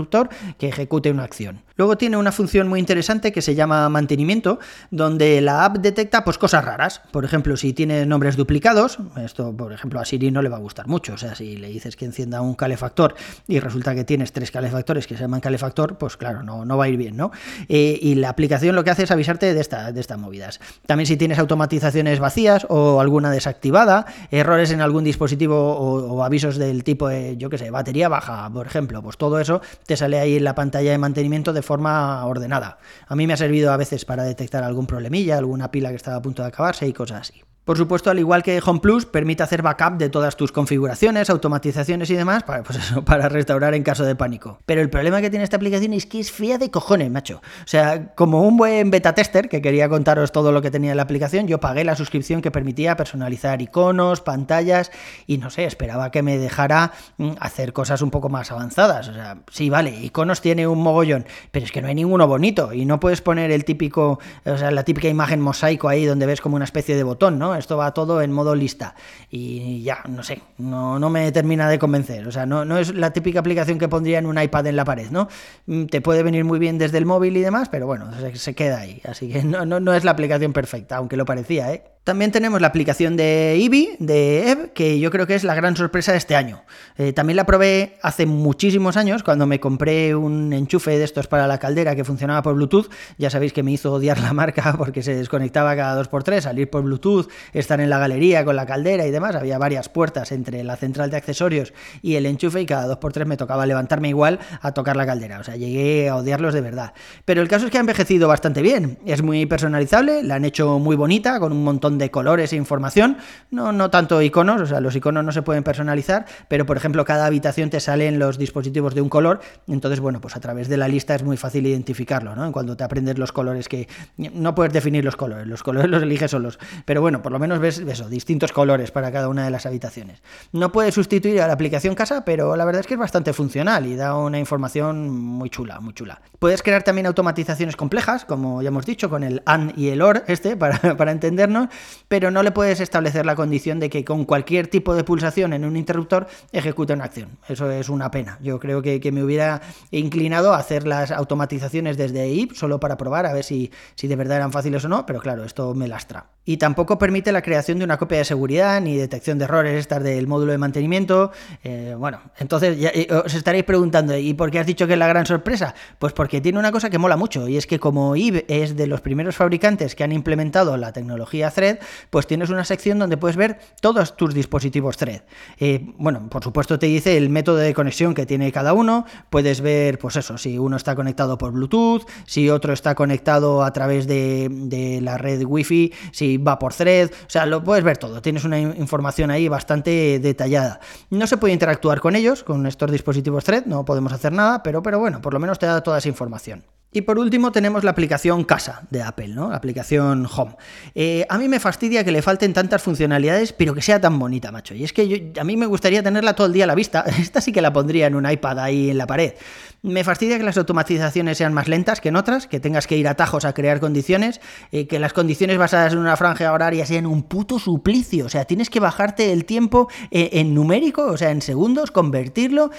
que 0.59 0.69
ejecute 0.69 1.11
una 1.11 1.25
acción. 1.25 1.63
Luego 1.79 1.97
tiene 1.97 2.17
una 2.17 2.33
función 2.33 2.67
muy 2.67 2.81
interesante 2.81 3.31
que 3.31 3.41
se 3.41 3.55
llama 3.55 3.89
mantenimiento, 3.89 4.59
donde 4.91 5.41
la 5.41 5.65
app 5.65 5.79
detecta 5.79 6.25
pues 6.25 6.37
cosas 6.37 6.65
raras. 6.65 7.01
Por 7.13 7.25
ejemplo, 7.25 7.57
si 7.57 7.73
tiene 7.73 8.05
nombres 8.05 8.37
duplicados, 8.37 8.99
esto 9.23 9.57
por 9.57 9.73
ejemplo 9.73 10.01
a 10.01 10.05
Siri 10.05 10.33
no 10.33 10.43
le 10.43 10.49
va 10.49 10.57
a 10.57 10.61
gustar 10.61 10.89
mucho, 10.89 11.15
o 11.15 11.17
sea, 11.17 11.37
si 11.37 11.57
le 11.57 11.69
dices 11.69 11.95
que 11.95 12.05
encienda 12.05 12.41
un 12.41 12.55
calefactor 12.55 13.15
y 13.47 13.61
resulta 13.61 13.95
que 13.95 14.03
tienes 14.03 14.33
tres 14.33 14.51
calefactores 14.51 15.07
que 15.07 15.15
se 15.15 15.21
llaman 15.21 15.41
calefactor, 15.41 15.99
pues 15.99 16.17
claro, 16.17 16.43
no, 16.43 16.65
no 16.65 16.77
va 16.77 16.87
a 16.87 16.89
ir 16.89 16.97
bien, 16.97 17.17
¿no? 17.17 17.31
Eh, 17.69 17.97
y 18.03 18.17
la 18.17 18.31
aplicación 18.31 18.75
lo 18.75 18.83
que 18.83 18.91
hace 18.91 19.05
es 19.05 19.11
avisarte 19.13 19.55
de, 19.55 19.61
esta, 19.61 19.93
de 19.93 20.01
estas 20.01 20.19
movidas. 20.19 20.59
También 20.85 21.07
si 21.07 21.17
tienes 21.17 21.39
automatizaciones 21.39 22.19
vacías 22.19 22.67
o 22.69 23.01
alguna 23.01 23.31
desactivada, 23.31 24.07
errores 24.33 24.73
en 24.73 24.81
algún 24.81 25.05
dispositivo 25.05 25.77
o, 25.77 26.25
avisos 26.25 26.57
del 26.57 26.83
tipo, 26.83 27.07
de, 27.07 27.37
yo 27.37 27.51
qué 27.51 27.59
sé, 27.59 27.71
batería 27.71 28.09
baja, 28.09 28.51
por 28.51 28.67
ejemplo, 28.67 29.01
pues 29.01 29.17
todo 29.17 29.39
eso 29.39 29.61
te 29.89 29.97
sale 29.97 30.21
ahí 30.21 30.37
en 30.37 30.45
la 30.45 30.55
pantalla 30.55 30.91
de 30.91 30.99
mantenimiento 30.99 31.55
de 31.55 31.63
forma 31.63 32.23
ordenada. 32.27 32.77
A 33.07 33.17
mí 33.17 33.27
me 33.27 33.33
ha 33.33 33.39
servido 33.39 33.73
a 33.73 33.79
veces 33.79 34.05
para 34.05 34.23
detectar 34.23 34.63
algún 34.63 34.87
problemilla, 34.87 35.39
alguna 35.39 35.71
pila 35.71 35.89
que 35.89 35.97
estaba 35.97 36.19
a 36.19 36.21
punto 36.21 36.43
de 36.43 36.49
acabarse 36.49 36.87
y 36.87 36.93
cosas 36.93 37.23
así. 37.23 37.43
Por 37.69 37.77
supuesto, 37.77 38.09
al 38.09 38.19
igual 38.19 38.43
que 38.43 38.63
Home 38.65 38.81
Plus, 38.81 39.05
permite 39.05 39.43
hacer 39.43 39.61
backup 39.61 39.99
de 39.99 40.09
todas 40.09 40.39
tus 40.39 40.53
configuraciones, 40.53 41.29
automatizaciones 41.29 42.09
y 42.09 42.15
demás 42.15 42.43
para, 42.43 42.63
pues 42.63 42.79
para 43.05 43.29
restaurar 43.29 43.75
en 43.75 43.83
caso 43.83 44.05
de 44.05 44.15
pánico. 44.15 44.59
Pero 44.65 44.81
el 44.81 44.89
problema 44.89 45.21
que 45.21 45.29
tiene 45.29 45.45
esta 45.45 45.57
aplicación 45.57 45.93
es 45.93 46.07
que 46.07 46.19
es 46.19 46.33
fría 46.33 46.57
de 46.57 46.71
cojones, 46.71 47.11
macho. 47.11 47.43
O 47.43 47.67
sea, 47.67 48.15
como 48.15 48.41
un 48.41 48.57
buen 48.57 48.91
beta 48.91 49.15
tester, 49.15 49.51
que 49.51 49.61
quería 49.61 49.87
contaros 49.91 50.33
todo 50.33 50.51
lo 50.51 50.63
que 50.63 50.71
tenía 50.71 50.93
en 50.93 50.97
la 50.97 51.03
aplicación, 51.03 51.47
yo 51.47 51.61
pagué 51.61 51.85
la 51.85 51.95
suscripción 51.95 52.41
que 52.41 52.51
permitía 52.51 52.97
personalizar 52.97 53.61
iconos, 53.61 54.23
pantallas 54.23 54.91
y 55.27 55.37
no 55.37 55.51
sé, 55.51 55.67
esperaba 55.67 56.11
que 56.11 56.23
me 56.23 56.39
dejara 56.39 56.93
mm, 57.19 57.33
hacer 57.39 57.75
cosas 57.75 58.01
un 58.01 58.11
poco 58.11 58.31
más 58.31 58.51
avanzadas. 58.51 59.09
O 59.09 59.13
sea, 59.13 59.41
sí, 59.51 59.69
vale, 59.69 59.91
iconos 59.91 60.41
tiene 60.41 60.67
un 60.67 60.81
mogollón, 60.83 61.27
pero 61.51 61.67
es 61.67 61.73
que 61.73 61.83
no 61.83 61.89
hay 61.89 61.95
ninguno 61.95 62.27
bonito 62.27 62.73
y 62.73 62.87
no 62.87 62.99
puedes 62.99 63.21
poner 63.21 63.51
el 63.51 63.67
típico, 63.67 64.21
o 64.47 64.57
sea, 64.57 64.71
la 64.71 64.85
típica 64.85 65.09
imagen 65.09 65.43
mosaico 65.43 65.91
ahí 65.91 66.07
donde 66.07 66.25
ves 66.25 66.41
como 66.41 66.57
una 66.57 66.65
especie 66.65 66.97
de 66.97 67.03
botón, 67.03 67.39
¿no? 67.39 67.58
Esto 67.59 67.77
va 67.77 67.93
todo 67.93 68.23
en 68.23 68.33
modo 68.33 68.55
lista. 68.55 68.95
Y 69.31 69.83
ya, 69.83 69.99
no 70.09 70.23
sé, 70.23 70.43
no, 70.59 70.99
no 70.99 71.11
me 71.11 71.31
termina 71.33 71.69
de 71.69 71.79
convencer. 71.79 72.27
O 72.27 72.33
sea, 72.33 72.47
no, 72.47 72.65
no 72.65 72.79
es 72.79 72.95
la 72.95 73.13
típica 73.13 73.41
aplicación 73.41 73.79
que 73.79 73.89
pondría 73.89 74.19
en 74.19 74.27
un 74.27 74.41
iPad 74.41 74.67
en 74.67 74.77
la 74.77 74.85
pared, 74.85 75.11
¿no? 75.11 75.29
Mm, 75.67 75.87
te 75.87 76.01
puede 76.01 76.23
venir 76.23 76.45
muy 76.45 76.59
bien 76.59 76.79
desde 76.79 76.99
el 76.99 77.07
móvil 77.07 77.37
y 77.37 77.41
demás, 77.41 77.69
pero 77.69 77.87
bueno, 77.87 78.11
se, 78.19 78.37
se 78.37 78.55
queda 78.55 78.81
ahí. 78.81 79.01
Así 79.05 79.29
que 79.29 79.43
no, 79.43 79.67
no, 79.67 79.81
no 79.81 79.93
es 79.95 80.05
la 80.05 80.13
aplicación 80.13 80.53
perfecta, 80.53 80.97
aunque 80.97 81.17
lo 81.17 81.25
parecía, 81.25 81.73
¿eh? 81.73 81.85
También 82.09 82.33
tenemos 82.33 82.63
la 82.63 82.69
aplicación 82.69 83.19
de 83.19 83.53
Eevee, 83.57 83.97
de 83.99 84.51
Eve, 84.51 84.71
que 84.73 84.99
yo 84.99 85.11
creo 85.11 85.27
que 85.27 85.35
es 85.35 85.45
la 85.45 85.55
gran 85.55 85.77
sorpresa 85.77 86.13
de 86.13 86.17
este 86.17 86.37
año. 86.37 86.63
Eh, 86.97 87.13
también 87.13 87.37
la 87.37 87.45
probé 87.45 87.99
hace 88.01 88.25
muchísimos 88.25 88.97
años, 88.97 89.23
cuando 89.23 89.47
me 89.47 89.61
compré 89.61 90.15
un 90.15 90.55
enchufe 90.55 90.97
de 90.97 91.05
estos 91.05 91.27
para 91.27 91.47
la 91.47 91.59
caldera 91.59 91.95
que 91.95 92.05
funcionaba 92.05 92.41
por 92.41 92.55
Bluetooth. 92.55 92.91
Ya 93.19 93.29
sabéis 93.29 93.53
que 93.53 93.63
me 93.63 93.73
hizo 93.73 93.93
odiar 93.93 94.19
la 94.21 94.33
marca 94.33 94.75
porque 94.79 95.03
se 95.03 95.15
desconectaba 95.15 95.77
cada 95.77 96.03
2x3, 96.03 96.41
salir 96.41 96.71
por 96.71 96.83
Bluetooth, 96.83 97.29
estar 97.53 97.79
en 97.79 97.91
la 97.91 97.99
galería 97.99 98.43
con 98.43 98.57
la 98.57 98.65
caldera 98.65 99.07
y 99.07 99.11
demás. 99.11 99.37
Había 99.37 99.59
varias 99.59 99.91
puertas 99.91 100.33
entre 100.33 100.65
la 100.65 100.77
central 100.77 101.11
de 101.11 101.19
accesorios 101.19 101.75
y 102.01 102.15
el 102.15 102.25
enchufe 102.25 102.63
y 102.63 102.65
cada 102.65 102.99
2x3 102.99 103.27
me 103.27 103.37
tocaba 103.37 103.67
levantarme 103.67 104.09
igual 104.09 104.39
a 104.63 104.73
tocar 104.73 104.97
la 104.97 105.05
caldera. 105.05 105.41
O 105.41 105.45
sea, 105.45 105.57
llegué 105.57 106.09
a 106.09 106.17
odiarlos 106.17 106.55
de 106.55 106.63
verdad. 106.63 106.95
Pero 107.27 107.43
el 107.43 107.49
caso 107.49 107.67
es 107.67 107.71
que 107.71 107.77
ha 107.77 107.83
envejecido 107.83 108.29
bastante 108.29 108.63
bien. 108.63 108.97
Es 109.05 109.23
muy 109.23 109.45
personalizable, 109.45 110.23
la 110.23 110.37
han 110.37 110.47
hecho 110.47 110.79
muy 110.79 110.97
bonita, 110.97 111.39
con 111.39 111.53
un 111.53 111.63
montón 111.63 111.98
de 111.98 111.98
colores 112.11 112.53
e 112.53 112.57
información, 112.57 113.19
no, 113.51 113.73
no 113.73 113.91
tanto 113.91 114.23
iconos, 114.23 114.61
o 114.63 114.67
sea, 114.67 114.81
los 114.81 114.95
iconos 114.95 115.25
no 115.25 115.33
se 115.33 115.43
pueden 115.43 115.65
personalizar, 115.65 116.27
pero 116.49 116.67
por 116.67 116.77
ejemplo 116.77 117.05
cada 117.05 117.27
habitación 117.27 117.71
te 117.71 117.81
salen 117.81 118.19
los 118.19 118.39
dispositivos 118.39 118.95
de 118.95 119.01
un 119.01 119.09
color, 119.09 119.41
entonces 119.67 120.01
bueno, 120.01 120.21
pues 120.21 120.37
a 120.37 120.41
través 120.41 120.69
de 120.69 120.77
la 120.77 120.89
lista 120.89 121.15
es 121.15 121.23
muy 121.23 121.37
fácil 121.37 121.67
identificarlo, 121.67 122.35
¿no? 122.35 122.53
Cuando 122.53 122.77
te 122.77 122.85
aprendes 122.85 123.19
los 123.19 123.33
colores 123.33 123.69
que 123.69 123.89
no 124.17 124.55
puedes 124.55 124.73
definir 124.73 125.05
los 125.05 125.17
colores, 125.17 125.47
los 125.47 125.63
colores 125.63 125.91
los 125.91 126.03
eliges 126.03 126.31
solos, 126.31 126.59
pero 126.85 127.01
bueno, 127.01 127.23
por 127.23 127.33
lo 127.33 127.39
menos 127.39 127.59
ves 127.59 127.79
eso, 127.79 128.09
distintos 128.09 128.53
colores 128.53 128.91
para 128.91 129.11
cada 129.13 129.29
una 129.29 129.45
de 129.45 129.51
las 129.51 129.67
habitaciones. 129.67 130.23
No 130.53 130.73
puedes 130.73 130.95
sustituir 130.95 131.41
a 131.41 131.47
la 131.47 131.53
aplicación 131.53 131.95
casa, 131.95 132.25
pero 132.25 132.57
la 132.57 132.65
verdad 132.65 132.81
es 132.81 132.87
que 132.87 132.95
es 132.95 133.01
bastante 133.01 133.33
funcional 133.33 133.87
y 133.87 133.97
da 133.97 134.17
una 134.17 134.39
información 134.39 135.11
muy 135.11 135.51
chula, 135.51 135.81
muy 135.81 135.95
chula. 135.95 136.21
Puedes 136.39 136.63
crear 136.63 136.83
también 136.83 137.07
automatizaciones 137.07 137.77
complejas, 137.77 138.25
como 138.25 138.63
ya 138.63 138.69
hemos 138.69 138.87
dicho, 138.87 139.11
con 139.11 139.23
el 139.23 139.43
AND 139.47 139.77
y 139.77 139.89
el 139.89 140.03
OR 140.03 140.25
este, 140.27 140.57
para, 140.59 140.97
para 140.97 141.13
entendernos, 141.13 141.69
pero 142.09 142.31
no 142.31 142.43
le 142.43 142.51
puedes 142.51 142.81
establecer 142.81 143.27
la 143.27 143.37
condición 143.37 143.81
de 143.81 143.91
que 143.91 144.05
con 144.05 144.25
cualquier 144.25 144.69
tipo 144.69 144.95
de 144.95 145.05
pulsación 145.05 145.53
en 145.53 145.65
un 145.65 145.77
interruptor 145.77 146.27
ejecute 146.53 146.93
una 146.93 147.05
acción. 147.05 147.39
Eso 147.49 147.71
es 147.71 147.89
una 147.89 148.11
pena. 148.11 148.39
Yo 148.43 148.59
creo 148.59 148.83
que, 148.83 149.09
me 149.09 149.23
hubiera 149.23 149.63
inclinado 149.91 150.53
a 150.53 150.59
hacer 150.59 150.87
las 150.87 151.11
automatizaciones 151.11 151.97
desde 151.97 152.29
IP 152.29 152.53
solo 152.53 152.79
para 152.79 152.99
probar 152.99 153.25
a 153.25 153.33
ver 153.33 153.43
si, 153.43 153.71
si 153.95 154.07
de 154.07 154.17
verdad 154.17 154.37
eran 154.37 154.53
fáciles 154.53 154.85
o 154.85 154.89
no, 154.89 155.07
pero 155.07 155.21
claro, 155.21 155.45
esto 155.45 155.75
me 155.75 155.89
lastra. 155.89 156.27
Y 156.49 156.57
tampoco 156.57 156.97
permite 156.97 157.31
la 157.31 157.43
creación 157.43 157.79
de 157.79 157.85
una 157.85 157.99
copia 157.99 158.17
de 158.17 158.25
seguridad 158.25 158.81
ni 158.81 158.97
detección 158.97 159.37
de 159.37 159.45
errores 159.45 159.75
estas 159.75 160.03
del 160.03 160.27
módulo 160.27 160.53
de 160.53 160.57
mantenimiento. 160.57 161.31
Eh, 161.63 161.95
bueno, 161.99 162.23
entonces 162.39 162.81
ya, 162.81 162.89
eh, 162.89 163.07
os 163.13 163.35
estaréis 163.35 163.65
preguntando, 163.65 164.17
¿y 164.17 164.33
por 164.33 164.51
qué 164.51 164.59
has 164.59 164.67
dicho 164.67 164.87
que 164.87 164.95
es 164.95 164.99
la 164.99 165.09
gran 165.09 165.27
sorpresa? 165.27 165.75
Pues 165.99 166.15
porque 166.15 166.41
tiene 166.41 166.59
una 166.59 166.73
cosa 166.73 166.89
que 166.89 166.97
mola 166.97 167.19
mucho 167.19 167.49
y 167.49 167.59
es 167.59 167.67
que 167.67 167.79
como 167.79 168.17
IP 168.17 168.47
es 168.49 168.77
de 168.77 168.87
los 168.87 169.03
primeros 169.03 169.37
fabricantes 169.37 169.95
que 169.95 170.05
han 170.05 170.13
implementado 170.13 170.79
la 170.79 170.91
tecnología 170.95 171.51
Thread, 171.51 171.81
pues 172.09 172.27
tienes 172.27 172.49
una 172.49 172.65
sección 172.65 172.99
donde 172.99 173.19
puedes 173.19 173.37
ver 173.37 173.59
todos 173.83 174.17
tus 174.17 174.33
dispositivos 174.33 174.97
Thread. 174.97 175.25
Eh, 175.61 175.93
bueno, 175.99 176.31
por 176.31 176.43
supuesto 176.43 176.79
te 176.79 176.87
dice 176.87 177.19
el 177.19 177.29
método 177.29 177.59
de 177.59 177.75
conexión 177.75 178.15
que 178.15 178.25
tiene 178.25 178.53
cada 178.53 178.73
uno, 178.73 179.05
puedes 179.29 179.61
ver, 179.61 179.99
pues 179.99 180.17
eso, 180.17 180.39
si 180.39 180.57
uno 180.57 180.79
está 180.79 180.95
conectado 180.95 181.37
por 181.37 181.53
Bluetooth, 181.53 182.09
si 182.25 182.49
otro 182.49 182.73
está 182.73 182.95
conectado 182.95 183.65
a 183.65 183.73
través 183.75 184.07
de, 184.07 185.01
la 185.03 185.19
red 185.19 185.45
Wi-Fi, 185.45 185.93
si 186.11 186.38
va 186.39 186.59
por 186.59 186.75
Thread, 186.75 187.11
o 187.11 187.31
sea, 187.31 187.47
lo 187.47 187.63
puedes 187.63 187.85
ver 187.85 187.99
todo, 187.99 188.23
tienes 188.23 188.45
una 188.45 188.59
información 188.59 189.31
ahí 189.31 189.49
bastante 189.49 190.19
detallada. 190.19 190.81
No 191.11 191.27
se 191.27 191.37
puede 191.37 191.53
interactuar 191.53 192.01
con 192.01 192.17
ellos, 192.17 192.45
con 192.45 192.67
estos 192.67 192.91
dispositivos 192.91 193.45
Thread, 193.45 193.67
no 193.67 193.85
podemos 193.85 194.13
hacer 194.13 194.33
nada, 194.33 194.63
pero, 194.63 194.83
pero 194.83 194.99
bueno, 194.99 195.21
por 195.21 195.33
lo 195.35 195.41
menos 195.41 195.59
te 195.59 195.67
da 195.67 195.83
toda 195.83 195.99
esa 195.99 196.09
información. 196.09 196.65
Y 196.91 197.03
por 197.03 197.19
último 197.19 197.53
tenemos 197.53 197.85
la 197.85 197.91
aplicación 197.91 198.45
Casa 198.45 198.87
de 198.91 199.03
Apple, 199.03 199.29
¿no? 199.29 199.51
La 199.51 199.57
aplicación 199.57 200.27
Home. 200.35 200.57
Eh, 200.95 201.27
a 201.29 201.37
mí 201.37 201.47
me 201.47 201.61
fastidia 201.61 202.03
que 202.03 202.11
le 202.11 202.23
falten 202.23 202.55
tantas 202.55 202.81
funcionalidades, 202.81 203.53
pero 203.53 203.75
que 203.75 203.83
sea 203.83 204.01
tan 204.01 204.19
bonita, 204.19 204.51
macho. 204.53 204.75
Y 204.75 204.85
es 204.85 204.95
que 204.95 205.33
a 205.39 205.45
mí 205.45 205.59
me 205.59 205.67
gustaría 205.67 206.03
tenerla 206.03 206.35
todo 206.35 206.47
el 206.47 206.55
día 206.55 206.65
a 206.65 206.67
la 206.67 206.75
vista. 206.75 207.01
Esta 207.21 207.43
sí 207.43 207.53
que 207.53 207.61
la 207.61 207.75
pondría 207.75 208.07
en 208.07 208.15
un 208.15 208.29
iPad 208.29 208.61
ahí 208.61 208.89
en 208.91 208.97
la 208.97 209.07
pared. 209.07 209.35
Me 209.83 210.03
fastidia 210.03 210.39
que 210.39 210.43
las 210.43 210.57
automatizaciones 210.57 211.39
sean 211.39 211.53
más 211.53 211.69
lentas 211.69 212.01
que 212.01 212.09
en 212.09 212.17
otras, 212.17 212.47
que 212.49 212.59
tengas 212.59 212.87
que 212.87 212.97
ir 212.97 213.07
a 213.07 213.15
tajos 213.15 213.45
a 213.45 213.53
crear 213.53 213.79
condiciones, 213.79 214.41
eh, 214.73 214.89
que 214.89 214.99
las 214.99 215.13
condiciones 215.13 215.57
basadas 215.57 215.93
en 215.93 216.01
una 216.01 216.17
franja 216.17 216.53
horaria 216.53 216.85
sean 216.85 217.07
un 217.07 217.23
puto 217.23 217.59
suplicio. 217.59 218.27
O 218.27 218.29
sea, 218.29 218.45
tienes 218.45 218.71
que 218.71 218.81
bajarte 218.81 219.33
el 219.33 219.45
tiempo 219.45 219.89
eh, 220.11 220.31
en 220.33 220.55
numérico, 220.55 221.05
o 221.05 221.17
sea, 221.17 221.31
en 221.31 221.43
segundos, 221.43 221.91
convertirlo. 221.91 222.71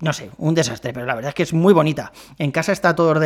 No 0.00 0.12
sé, 0.12 0.30
un 0.36 0.54
desastre, 0.54 0.92
pero 0.92 1.06
la 1.06 1.14
verdad 1.14 1.30
es 1.30 1.34
que 1.34 1.42
es 1.42 1.54
muy 1.54 1.72
bonita. 1.72 2.12
En 2.38 2.52
casa 2.52 2.72
está 2.72 2.94
todo 2.94 3.08
ordenado, 3.08 3.21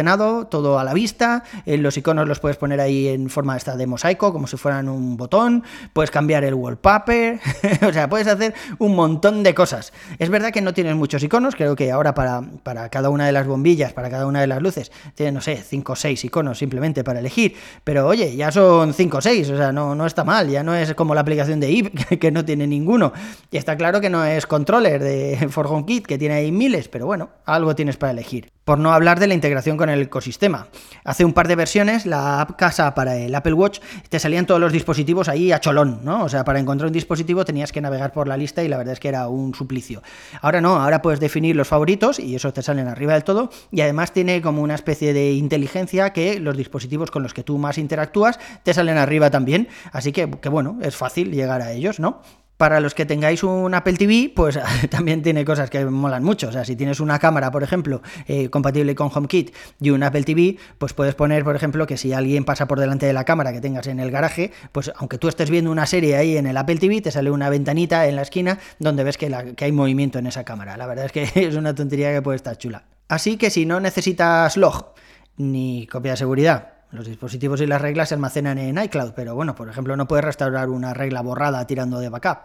todo 0.50 0.78
a 0.78 0.84
la 0.84 0.94
vista. 0.94 1.44
Eh, 1.64 1.76
los 1.76 1.96
iconos 1.96 2.28
los 2.28 2.40
puedes 2.40 2.56
poner 2.56 2.80
ahí 2.80 3.08
en 3.08 3.30
forma 3.30 3.56
esta 3.56 3.76
de 3.76 3.86
mosaico, 3.86 4.32
como 4.32 4.46
si 4.46 4.56
fueran 4.56 4.88
un 4.88 5.16
botón. 5.16 5.64
Puedes 5.92 6.10
cambiar 6.10 6.44
el 6.44 6.54
wallpaper. 6.54 7.40
o 7.88 7.92
sea, 7.92 8.08
puedes 8.08 8.26
hacer 8.26 8.54
un 8.78 8.94
montón 8.94 9.42
de 9.42 9.54
cosas. 9.54 9.92
Es 10.18 10.30
verdad 10.30 10.50
que 10.50 10.60
no 10.60 10.74
tienes 10.74 10.96
muchos 10.96 11.22
iconos, 11.22 11.54
creo 11.54 11.76
que 11.76 11.90
ahora 11.90 12.14
para, 12.14 12.42
para 12.62 12.88
cada 12.88 13.10
una 13.10 13.26
de 13.26 13.32
las 13.32 13.46
bombillas, 13.46 13.92
para 13.92 14.10
cada 14.10 14.26
una 14.26 14.40
de 14.40 14.46
las 14.46 14.62
luces, 14.62 14.92
tiene, 15.14 15.32
no 15.32 15.40
sé, 15.40 15.56
5 15.56 15.92
o 15.92 15.96
6 15.96 16.24
iconos 16.24 16.58
simplemente 16.58 17.04
para 17.04 17.20
elegir. 17.20 17.54
Pero 17.84 18.06
oye, 18.06 18.36
ya 18.36 18.50
son 18.50 18.94
5 18.94 19.16
o 19.16 19.20
6, 19.20 19.50
o 19.50 19.56
sea, 19.56 19.72
no, 19.72 19.94
no 19.94 20.06
está 20.06 20.24
mal, 20.24 20.48
ya 20.48 20.62
no 20.62 20.74
es 20.74 20.94
como 20.94 21.14
la 21.14 21.20
aplicación 21.20 21.60
de 21.60 21.70
IP, 21.70 22.18
que 22.20 22.30
no 22.30 22.44
tiene 22.44 22.66
ninguno. 22.66 23.12
Y 23.50 23.56
está 23.56 23.76
claro 23.76 24.00
que 24.00 24.10
no 24.10 24.24
es 24.24 24.46
controller 24.46 25.02
de 25.02 25.48
For 25.50 25.84
Kit, 25.84 26.06
que 26.06 26.18
tiene 26.18 26.34
ahí 26.36 26.52
miles, 26.52 26.88
pero 26.88 27.06
bueno, 27.06 27.30
algo 27.44 27.74
tienes 27.74 27.96
para 27.96 28.12
elegir. 28.12 28.50
Por 28.64 28.78
no 28.78 28.92
hablar 28.92 29.20
de 29.20 29.28
la 29.28 29.34
integración 29.34 29.76
con 29.76 29.85
el 29.88 30.02
ecosistema. 30.02 30.68
Hace 31.04 31.24
un 31.24 31.32
par 31.32 31.48
de 31.48 31.56
versiones, 31.56 32.06
la 32.06 32.40
app 32.40 32.56
casa 32.56 32.94
para 32.94 33.16
el 33.16 33.34
Apple 33.34 33.52
Watch, 33.52 33.80
te 34.08 34.18
salían 34.18 34.46
todos 34.46 34.60
los 34.60 34.72
dispositivos 34.72 35.28
ahí 35.28 35.52
a 35.52 35.60
cholón, 35.60 36.00
¿no? 36.02 36.24
O 36.24 36.28
sea, 36.28 36.44
para 36.44 36.58
encontrar 36.58 36.86
un 36.86 36.92
dispositivo 36.92 37.44
tenías 37.44 37.72
que 37.72 37.80
navegar 37.80 38.12
por 38.12 38.28
la 38.28 38.36
lista 38.36 38.62
y 38.62 38.68
la 38.68 38.78
verdad 38.78 38.94
es 38.94 39.00
que 39.00 39.08
era 39.08 39.28
un 39.28 39.54
suplicio. 39.54 40.02
Ahora 40.40 40.60
no, 40.60 40.76
ahora 40.76 41.02
puedes 41.02 41.20
definir 41.20 41.56
los 41.56 41.68
favoritos 41.68 42.18
y 42.18 42.34
eso 42.34 42.52
te 42.52 42.62
sale 42.62 42.82
arriba 42.82 43.14
del 43.14 43.24
todo 43.24 43.50
y 43.70 43.80
además 43.80 44.12
tiene 44.12 44.42
como 44.42 44.62
una 44.62 44.74
especie 44.74 45.12
de 45.12 45.32
inteligencia 45.32 46.12
que 46.12 46.40
los 46.40 46.56
dispositivos 46.56 47.10
con 47.10 47.22
los 47.22 47.34
que 47.34 47.42
tú 47.42 47.58
más 47.58 47.78
interactúas 47.78 48.38
te 48.62 48.74
salen 48.74 48.98
arriba 48.98 49.30
también, 49.30 49.68
así 49.92 50.12
que, 50.12 50.30
que 50.30 50.48
bueno, 50.48 50.78
es 50.82 50.96
fácil 50.96 51.32
llegar 51.32 51.62
a 51.62 51.72
ellos, 51.72 52.00
¿no? 52.00 52.22
Para 52.56 52.80
los 52.80 52.94
que 52.94 53.04
tengáis 53.04 53.42
un 53.42 53.74
Apple 53.74 53.94
TV, 53.94 54.32
pues 54.34 54.58
también 54.90 55.22
tiene 55.22 55.44
cosas 55.44 55.68
que 55.68 55.84
molan 55.84 56.24
mucho. 56.24 56.48
O 56.48 56.52
sea, 56.52 56.64
si 56.64 56.74
tienes 56.74 57.00
una 57.00 57.18
cámara, 57.18 57.50
por 57.50 57.62
ejemplo, 57.62 58.02
eh, 58.26 58.48
compatible 58.48 58.94
con 58.94 59.10
HomeKit 59.14 59.54
y 59.80 59.90
un 59.90 60.02
Apple 60.02 60.24
TV, 60.24 60.56
pues 60.78 60.94
puedes 60.94 61.14
poner, 61.14 61.44
por 61.44 61.54
ejemplo, 61.54 61.86
que 61.86 61.96
si 61.96 62.12
alguien 62.12 62.44
pasa 62.44 62.66
por 62.66 62.80
delante 62.80 63.06
de 63.06 63.12
la 63.12 63.24
cámara 63.24 63.52
que 63.52 63.60
tengas 63.60 63.86
en 63.88 64.00
el 64.00 64.10
garaje, 64.10 64.52
pues 64.72 64.90
aunque 64.96 65.18
tú 65.18 65.28
estés 65.28 65.50
viendo 65.50 65.70
una 65.70 65.86
serie 65.86 66.16
ahí 66.16 66.36
en 66.36 66.46
el 66.46 66.56
Apple 66.56 66.76
TV, 66.76 67.02
te 67.02 67.10
sale 67.10 67.30
una 67.30 67.50
ventanita 67.50 68.06
en 68.06 68.16
la 68.16 68.22
esquina 68.22 68.58
donde 68.78 69.04
ves 69.04 69.18
que, 69.18 69.54
que 69.56 69.64
hay 69.64 69.72
movimiento 69.72 70.18
en 70.18 70.26
esa 70.26 70.44
cámara. 70.44 70.76
La 70.76 70.86
verdad 70.86 71.06
es 71.06 71.12
que 71.12 71.28
es 71.46 71.56
una 71.56 71.74
tontería 71.74 72.12
que 72.12 72.22
puede 72.22 72.36
estar 72.36 72.56
chula. 72.56 72.84
Así 73.08 73.36
que 73.36 73.50
si 73.50 73.66
no 73.66 73.80
necesitas 73.80 74.56
log 74.56 74.94
ni 75.36 75.86
copia 75.86 76.12
de 76.12 76.16
seguridad, 76.16 76.75
los 76.90 77.06
dispositivos 77.06 77.60
y 77.60 77.66
las 77.66 77.80
reglas 77.80 78.08
se 78.08 78.14
almacenan 78.14 78.58
en 78.58 78.78
iCloud, 78.78 79.12
pero 79.14 79.34
bueno, 79.34 79.54
por 79.54 79.68
ejemplo, 79.68 79.96
no 79.96 80.06
puedes 80.08 80.24
restaurar 80.24 80.68
una 80.68 80.94
regla 80.94 81.20
borrada 81.20 81.66
tirando 81.66 81.98
de 81.98 82.08
backup. 82.08 82.38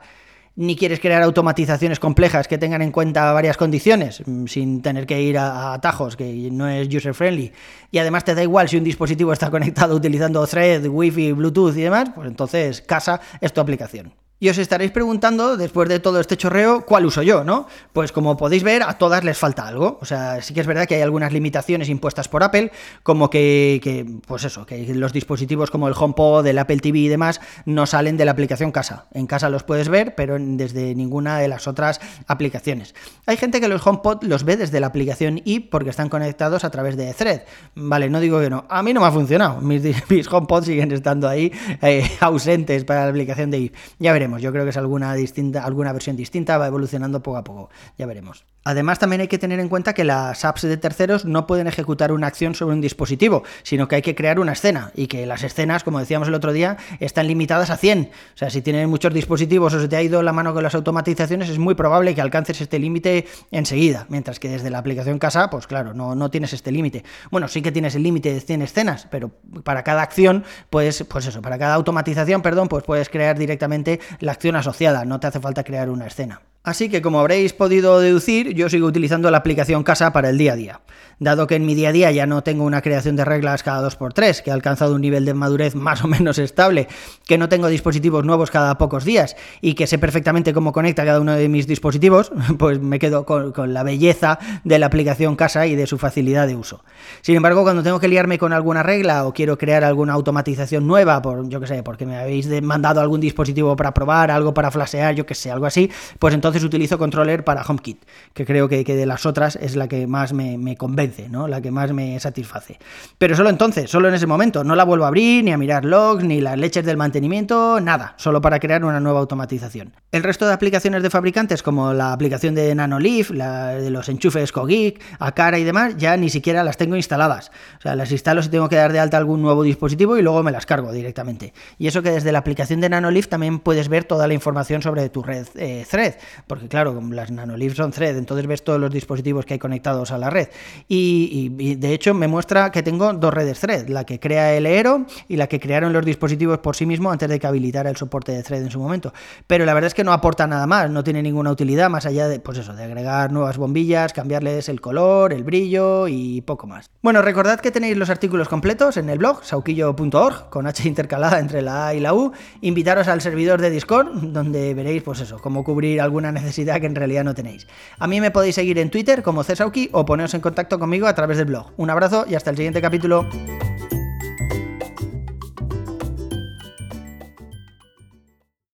Ni 0.56 0.76
quieres 0.76 1.00
crear 1.00 1.24
automatizaciones 1.24 2.00
complejas 2.00 2.48
que 2.48 2.58
tengan 2.58 2.82
en 2.82 2.92
cuenta 2.92 3.32
varias 3.32 3.56
condiciones, 3.56 4.22
mm, 4.26 4.48
sin 4.48 4.82
tener 4.82 5.06
que 5.06 5.22
ir 5.22 5.38
a 5.38 5.74
atajos, 5.74 6.18
que 6.18 6.50
no 6.52 6.68
es 6.68 6.94
user 6.94 7.14
friendly. 7.14 7.54
Y 7.90 8.00
además 8.00 8.26
te 8.26 8.36
da 8.36 8.44
igual 8.44 8.68
si 8.68 8.76
un 8.76 8.84
dispositivo 8.84 9.32
está 9.32 9.50
conectado 9.50 9.96
utilizando 9.96 10.46
Thread, 10.46 10.86
Wi-Fi, 10.88 11.32
Bluetooth 11.32 11.78
y 11.78 11.82
demás, 11.82 12.10
pues 12.14 12.28
entonces 12.28 12.82
casa 12.82 13.22
es 13.40 13.54
tu 13.54 13.62
aplicación. 13.62 14.14
Y 14.42 14.50
os 14.50 14.58
estaréis 14.58 14.90
preguntando, 14.90 15.56
después 15.56 15.88
de 15.88 16.00
todo 16.00 16.20
este 16.20 16.36
chorreo, 16.36 16.84
¿cuál 16.84 17.06
uso 17.06 17.22
yo, 17.22 17.44
no? 17.44 17.68
Pues 17.94 18.12
como 18.12 18.38
podéis 18.38 18.64
ver, 18.64 18.82
a 18.82 18.98
todas 18.98 19.24
les 19.24 19.38
falta 19.38 19.68
algo. 19.68 20.00
O 20.02 20.06
sea, 20.06 20.42
sí 20.42 20.56
que 20.56 20.62
es 20.62 20.66
verdad 20.66 20.88
que 20.88 20.96
hay 20.96 21.04
algunas 21.04 21.32
limitaciones 21.32 21.90
impuestas 21.90 22.28
por 22.28 22.42
Apple, 22.42 22.72
como 23.04 23.30
que, 23.30 24.20
pues 24.26 24.44
eso, 24.44 24.66
que 24.66 24.96
los 24.96 25.14
dispositivos 25.14 25.70
como 25.70 25.88
el 25.88 25.94
HomePod, 25.96 26.48
el 26.48 26.58
Apple 26.58 26.78
TV 26.78 26.98
y 26.98 27.08
demás 27.08 27.40
no 27.68 27.86
salen 27.86 28.18
de 28.18 28.26
la 28.26 28.32
aplicación 28.32 28.72
casa. 28.72 29.06
En 29.14 29.28
casa 29.28 29.48
los 29.48 29.62
puedes 29.62 29.90
ver, 29.90 30.16
pero 30.16 30.38
desde 30.40 30.96
ninguna 30.96 31.38
de 31.38 31.48
las 31.48 31.68
otras 31.68 32.02
aplicaciones. 32.26 32.96
Hay 33.28 33.38
gente 33.38 33.62
que 33.62 33.68
los 33.68 33.86
HomePod 33.86 34.24
los 34.24 34.44
ve 34.44 34.58
desde 34.58 34.80
la 34.80 34.88
aplicación 34.88 35.40
i 35.46 35.60
porque 35.60 35.92
están 35.92 36.10
conectados 36.10 36.64
a 36.64 36.72
través 36.72 36.98
de 36.98 37.14
Thread. 37.14 37.42
Vale, 37.76 38.10
no 38.10 38.20
digo 38.20 38.40
que 38.40 38.50
no. 38.50 38.66
A 38.70 38.82
mí 38.82 38.92
no 38.92 39.02
me 39.02 39.06
ha 39.06 39.12
funcionado. 39.12 39.62
Mis, 39.62 39.84
mis 40.10 40.28
HomePod 40.28 40.64
siguen 40.64 40.92
estando 40.92 41.30
ahí 41.30 41.52
eh, 41.84 42.10
ausentes 42.22 42.86
para 42.86 43.04
la 43.04 43.10
aplicación 43.12 43.52
de 43.52 43.60
i. 43.60 43.72
Ya 44.00 44.12
veremos. 44.14 44.31
Yo 44.38 44.52
creo 44.52 44.64
que 44.64 44.72
es 44.72 44.78
alguna, 44.78 45.14
distinta, 45.14 45.64
alguna 45.64 45.94
versión 45.94 46.16
distinta, 46.16 46.58
va 46.58 46.68
evolucionando 46.68 47.22
poco 47.22 47.38
a 47.38 47.44
poco. 47.44 47.70
Ya 47.98 48.06
veremos. 48.06 48.46
Además, 48.64 49.00
también 49.00 49.22
hay 49.22 49.28
que 49.28 49.40
tener 49.40 49.60
en 49.60 49.70
cuenta 49.70 49.94
que 49.94 50.04
las 50.04 50.46
apps 50.46 50.62
de 50.62 50.78
terceros 50.78 51.26
no 51.26 51.48
pueden 51.48 51.66
ejecutar 51.66 52.12
una 52.12 52.28
acción 52.28 52.54
sobre 52.54 52.76
un 52.76 52.82
dispositivo, 52.82 53.44
sino 53.64 53.88
que 53.88 53.96
hay 53.96 54.02
que 54.04 54.14
crear 54.14 54.40
una 54.40 54.52
escena 54.52 54.92
y 54.94 55.08
que 55.08 55.26
las 55.26 55.44
escenas, 55.44 55.84
como 55.84 56.00
decíamos 56.00 56.28
el 56.28 56.36
otro 56.36 56.54
día, 56.54 56.78
están 57.00 57.28
limitadas 57.28 57.72
a 57.72 57.78
100. 57.78 58.12
O 58.36 58.38
sea, 58.38 58.52
si 58.52 58.62
tienes 58.62 58.88
muchos 58.88 59.14
dispositivos 59.16 59.74
o 59.74 59.80
se 59.80 59.88
te 59.88 59.96
ha 59.96 60.04
ido 60.04 60.22
la 60.22 60.32
mano 60.32 60.54
con 60.54 60.62
las 60.62 60.76
automatizaciones, 60.76 61.50
es 61.50 61.58
muy 61.58 61.74
probable 61.74 62.14
que 62.14 62.22
alcances 62.22 62.62
este 62.62 62.78
límite 62.78 63.26
enseguida, 63.50 64.06
mientras 64.10 64.40
que 64.40 64.50
desde 64.50 64.70
la 64.70 64.78
aplicación 64.78 65.18
casa, 65.18 65.50
pues 65.50 65.66
claro, 65.66 65.96
no, 65.96 66.14
no 66.14 66.30
tienes 66.30 66.54
este 66.54 66.72
límite. 66.72 67.04
Bueno, 67.32 67.48
sí 67.48 67.64
que 67.64 67.72
tienes 67.72 67.96
el 67.96 68.04
límite 68.04 68.32
de 68.32 68.42
100 68.42 68.62
escenas, 68.62 69.08
pero 69.10 69.32
para 69.64 69.84
cada 69.84 70.04
acción, 70.04 70.44
pues, 70.70 71.04
pues 71.10 71.26
eso, 71.26 71.42
para 71.42 71.58
cada 71.58 71.74
automatización, 71.74 72.44
perdón, 72.44 72.68
pues 72.68 72.84
puedes 72.84 73.10
crear 73.10 73.40
directamente 73.40 74.00
la 74.22 74.32
acción 74.34 74.56
asociada, 74.56 75.04
no 75.04 75.20
te 75.20 75.28
hace 75.28 75.40
falta 75.40 75.64
crear 75.64 75.90
una 75.90 76.08
escena. 76.08 76.42
Así 76.64 76.90
que 76.90 77.02
como 77.02 77.20
habréis 77.20 77.54
podido 77.54 78.00
deducir, 78.00 78.54
yo 78.54 78.70
sigo 78.70 78.86
utilizando 78.86 79.32
la 79.32 79.40
aplicación 79.40 79.82
Casa 79.82 80.14
para 80.14 80.30
el 80.30 80.38
día 80.38 80.54
a 80.54 80.56
día. 80.56 80.82
Dado 81.18 81.48
que 81.48 81.56
en 81.56 81.66
mi 81.66 81.74
día 81.74 81.90
a 81.90 81.92
día 81.92 82.12
ya 82.12 82.28
no 82.28 82.44
tengo 82.44 82.64
una 82.64 82.82
creación 82.82 83.16
de 83.16 83.26
reglas 83.26 83.64
cada 83.64 83.88
2x3, 83.88 84.44
que 84.44 84.52
ha 84.52 84.54
alcanzado 84.54 84.94
un 84.94 85.02
nivel 85.02 85.26
de 85.26 85.34
madurez 85.34 85.74
más 85.74 86.04
o 86.04 86.08
menos 86.08 86.38
estable, 86.38 86.88
que 87.26 87.40
no 87.40 87.50
tengo 87.50 87.68
dispositivos 87.68 88.26
nuevos 88.26 88.52
cada 88.52 88.78
pocos 88.78 89.06
días 89.06 89.36
y 89.60 89.74
que 89.74 89.88
sé 89.88 89.98
perfectamente 89.98 90.54
cómo 90.54 90.72
conecta 90.72 91.04
cada 91.04 91.20
uno 91.20 91.34
de 91.34 91.50
mis 91.50 91.66
dispositivos, 91.66 92.32
pues 92.60 92.80
me 92.80 93.00
quedo 93.00 93.26
con, 93.26 93.74
la 93.74 93.82
belleza 93.82 94.38
de 94.64 94.78
la 94.78 94.88
aplicación 94.88 95.36
Casa 95.36 95.66
y 95.66 95.76
de 95.76 95.88
su 95.88 95.98
facilidad 95.98 96.46
de 96.48 96.56
uso. 96.56 96.84
Sin 97.22 97.36
embargo, 97.36 97.64
cuando 97.64 97.82
tengo 97.82 98.00
que 98.00 98.08
liarme 98.08 98.38
con 98.38 98.54
alguna 98.54 98.84
regla 98.84 99.26
o 99.26 99.34
quiero 99.34 99.58
crear 99.58 99.84
alguna 99.84 100.14
automatización 100.14 100.86
nueva, 100.86 101.22
por 101.24 101.48
yo 101.50 101.60
que 101.60 101.68
sé, 101.68 101.82
porque 101.82 102.06
me 102.06 102.18
habéis 102.18 102.48
mandado 102.62 103.02
algún 103.02 103.20
dispositivo 103.20 103.76
para 103.76 103.94
probar, 103.94 104.30
algo 104.30 104.54
para 104.54 104.70
flashear, 104.70 105.16
yo 105.16 105.26
que 105.26 105.34
sé, 105.34 105.50
algo 105.50 105.66
así, 105.66 105.90
pues 106.20 106.34
entonces 106.34 106.51
entonces 106.52 106.68
utilizo 106.68 106.98
controller 106.98 107.46
para 107.46 107.64
HomeKit, 107.64 108.04
que 108.34 108.46
creo 108.46 108.68
que, 108.68 108.84
de 108.84 109.06
las 109.06 109.26
otras 109.26 109.56
es 109.56 109.78
la 109.78 109.88
que 109.88 110.06
más 110.06 110.34
me, 110.34 110.76
convence, 110.76 111.30
¿no? 111.30 111.48
la 111.48 111.62
que 111.62 111.72
más 111.72 111.94
me 111.94 112.20
satisface. 112.20 112.78
Pero 113.18 113.38
solo 113.38 113.50
entonces, 113.50 113.90
solo 113.90 114.10
en 114.10 114.16
ese 114.16 114.28
momento, 114.28 114.66
no 114.66 114.76
la 114.76 114.84
vuelvo 114.84 115.06
a 115.06 115.08
abrir, 115.08 115.46
ni 115.46 115.54
a 115.54 115.58
mirar 115.58 115.86
logs, 115.86 116.26
ni 116.26 116.42
las 116.42 116.58
leches 116.58 116.86
del 116.86 116.98
mantenimiento, 116.98 117.80
nada, 117.80 118.16
solo 118.18 118.42
para 118.42 118.60
crear 118.60 118.84
una 118.84 119.00
nueva 119.00 119.20
automatización. 119.20 119.94
El 120.12 120.24
resto 120.24 120.46
de 120.46 120.52
aplicaciones 120.52 121.04
de 121.04 121.10
fabricantes, 121.10 121.64
como 121.64 121.94
la 121.94 122.12
aplicación 122.12 122.54
de 122.54 122.76
NanoLeaf, 122.76 123.32
la 123.32 123.68
de 123.76 123.90
los 123.90 124.10
enchufes 124.10 124.52
Cogeek, 124.52 125.02
Acara 125.20 125.58
y 125.58 125.64
demás, 125.64 125.96
ya 125.96 126.18
ni 126.18 126.30
siquiera 126.30 126.66
las 126.66 126.76
tengo 126.76 126.98
instaladas. 126.98 127.50
O 127.80 127.82
sea, 127.84 127.96
las 127.96 128.12
instalo 128.12 128.44
si 128.44 128.50
tengo 128.50 128.68
que 128.68 128.76
dar 128.76 128.92
de 128.92 129.00
alta 129.00 129.16
algún 129.16 129.42
nuevo 129.42 129.64
dispositivo 129.64 130.18
y 130.18 130.22
luego 130.22 130.44
me 130.44 130.52
las 130.52 130.66
cargo 130.66 130.92
directamente. 130.92 131.54
Y 131.78 131.88
eso 131.88 132.02
que 132.02 132.12
desde 132.12 132.34
la 132.34 132.40
aplicación 132.40 132.82
de 132.82 132.90
NanoLeaf 132.90 133.30
también 133.30 133.60
puedes 133.60 133.88
ver 133.88 134.04
toda 134.04 134.28
la 134.28 134.34
información 134.34 134.82
sobre 134.82 135.08
tu 135.08 135.24
red 135.24 135.48
eh, 135.56 135.86
Thread 135.90 136.16
porque 136.48 136.68
claro, 136.68 137.00
las 137.12 137.32
nanolibs 137.32 137.76
son 137.76 137.92
thread, 137.92 138.18
entonces 138.18 138.48
ves 138.48 138.64
todos 138.64 138.80
los 138.80 138.92
dispositivos 138.92 139.46
que 139.46 139.54
hay 139.54 139.60
conectados 139.60 140.12
a 140.12 140.18
la 140.18 140.30
red. 140.30 140.50
Y, 140.88 141.76
de 141.76 141.94
hecho 141.94 142.14
me 142.14 142.28
muestra 142.28 142.72
que 142.72 142.84
tengo 142.84 143.14
dos 143.14 143.34
redes 143.34 143.60
thread, 143.60 143.88
la 143.88 144.06
que 144.06 144.20
crea 144.20 144.54
el 144.54 144.66
Eero 144.66 145.06
y 145.28 145.38
la 145.38 145.48
que 145.48 145.60
crearon 145.60 145.94
los 145.94 146.06
dispositivos 146.06 146.60
por 146.60 146.76
sí 146.76 146.86
mismo 146.86 147.12
antes 147.12 147.30
de 147.30 147.40
que 147.40 147.48
habilitara 147.48 147.90
el 147.90 147.98
soporte 147.98 148.32
de 148.32 148.44
thread 148.44 148.62
en 148.62 148.72
su 148.72 148.80
momento. 148.80 149.14
Pero 149.48 149.66
la 149.66 149.74
verdad 149.74 149.88
es 149.88 149.94
que 149.94 150.04
no 150.04 150.14
aporta 150.14 150.48
nada 150.48 150.68
más, 150.68 150.90
no 150.90 151.04
tiene 151.04 151.22
ninguna 151.22 151.52
utilidad 151.52 151.90
más 151.90 152.06
allá 152.06 152.28
de, 152.28 152.40
pues 152.40 152.58
eso, 152.58 152.74
de 152.74 152.84
agregar 152.84 153.32
nuevas 153.32 153.58
bombillas, 153.58 154.14
cambiarles 154.14 154.70
el 154.70 154.82
color, 154.82 155.34
el 155.34 155.44
brillo 155.44 156.08
y 156.08 156.42
poco 156.42 156.68
más. 156.68 156.90
Bueno, 157.02 157.22
recordad 157.22 157.60
que 157.60 157.72
tenéis 157.72 157.98
los 157.98 158.10
artículos 158.10 158.50
completos 158.50 158.98
en 158.98 159.10
el 159.10 159.18
blog 159.18 159.44
sauquillo.org 159.44 160.50
con 160.50 160.68
H 160.68 160.88
intercalada 160.88 161.40
entre 161.40 161.62
la 161.62 161.88
A 161.88 161.94
y 161.94 162.00
la 162.00 162.14
U. 162.14 162.32
Invitaros 162.62 163.08
al 163.08 163.22
servidor 163.22 163.62
de 163.62 163.70
Discord 163.70 164.10
donde 164.22 164.74
veréis 164.74 165.04
pues 165.04 165.20
eso, 165.22 165.40
cómo 165.40 165.64
cubrir 165.64 166.02
alguna 166.02 166.31
necesidad 166.32 166.80
que 166.80 166.88
en 166.88 166.96
realidad 166.96 167.24
no 167.24 167.34
tenéis. 167.34 167.68
A 168.00 168.08
mí 168.08 168.22
me 168.22 168.32
podéis 168.32 168.56
seguir 168.56 168.78
en 168.80 168.90
Twitter 168.90 169.24
como 169.24 169.44
Cesauki 169.44 169.90
o 169.92 170.06
poneros 170.06 170.34
en 170.34 170.42
contacto 170.42 170.80
conmigo 170.80 171.08
a 171.08 171.16
través 171.16 171.38
del 171.38 171.48
blog. 171.48 171.72
Un 171.78 171.90
abrazo 171.90 172.26
y 172.28 172.36
hasta 172.36 172.50
el 172.50 172.58
siguiente 172.58 172.82
capítulo. 172.82 173.26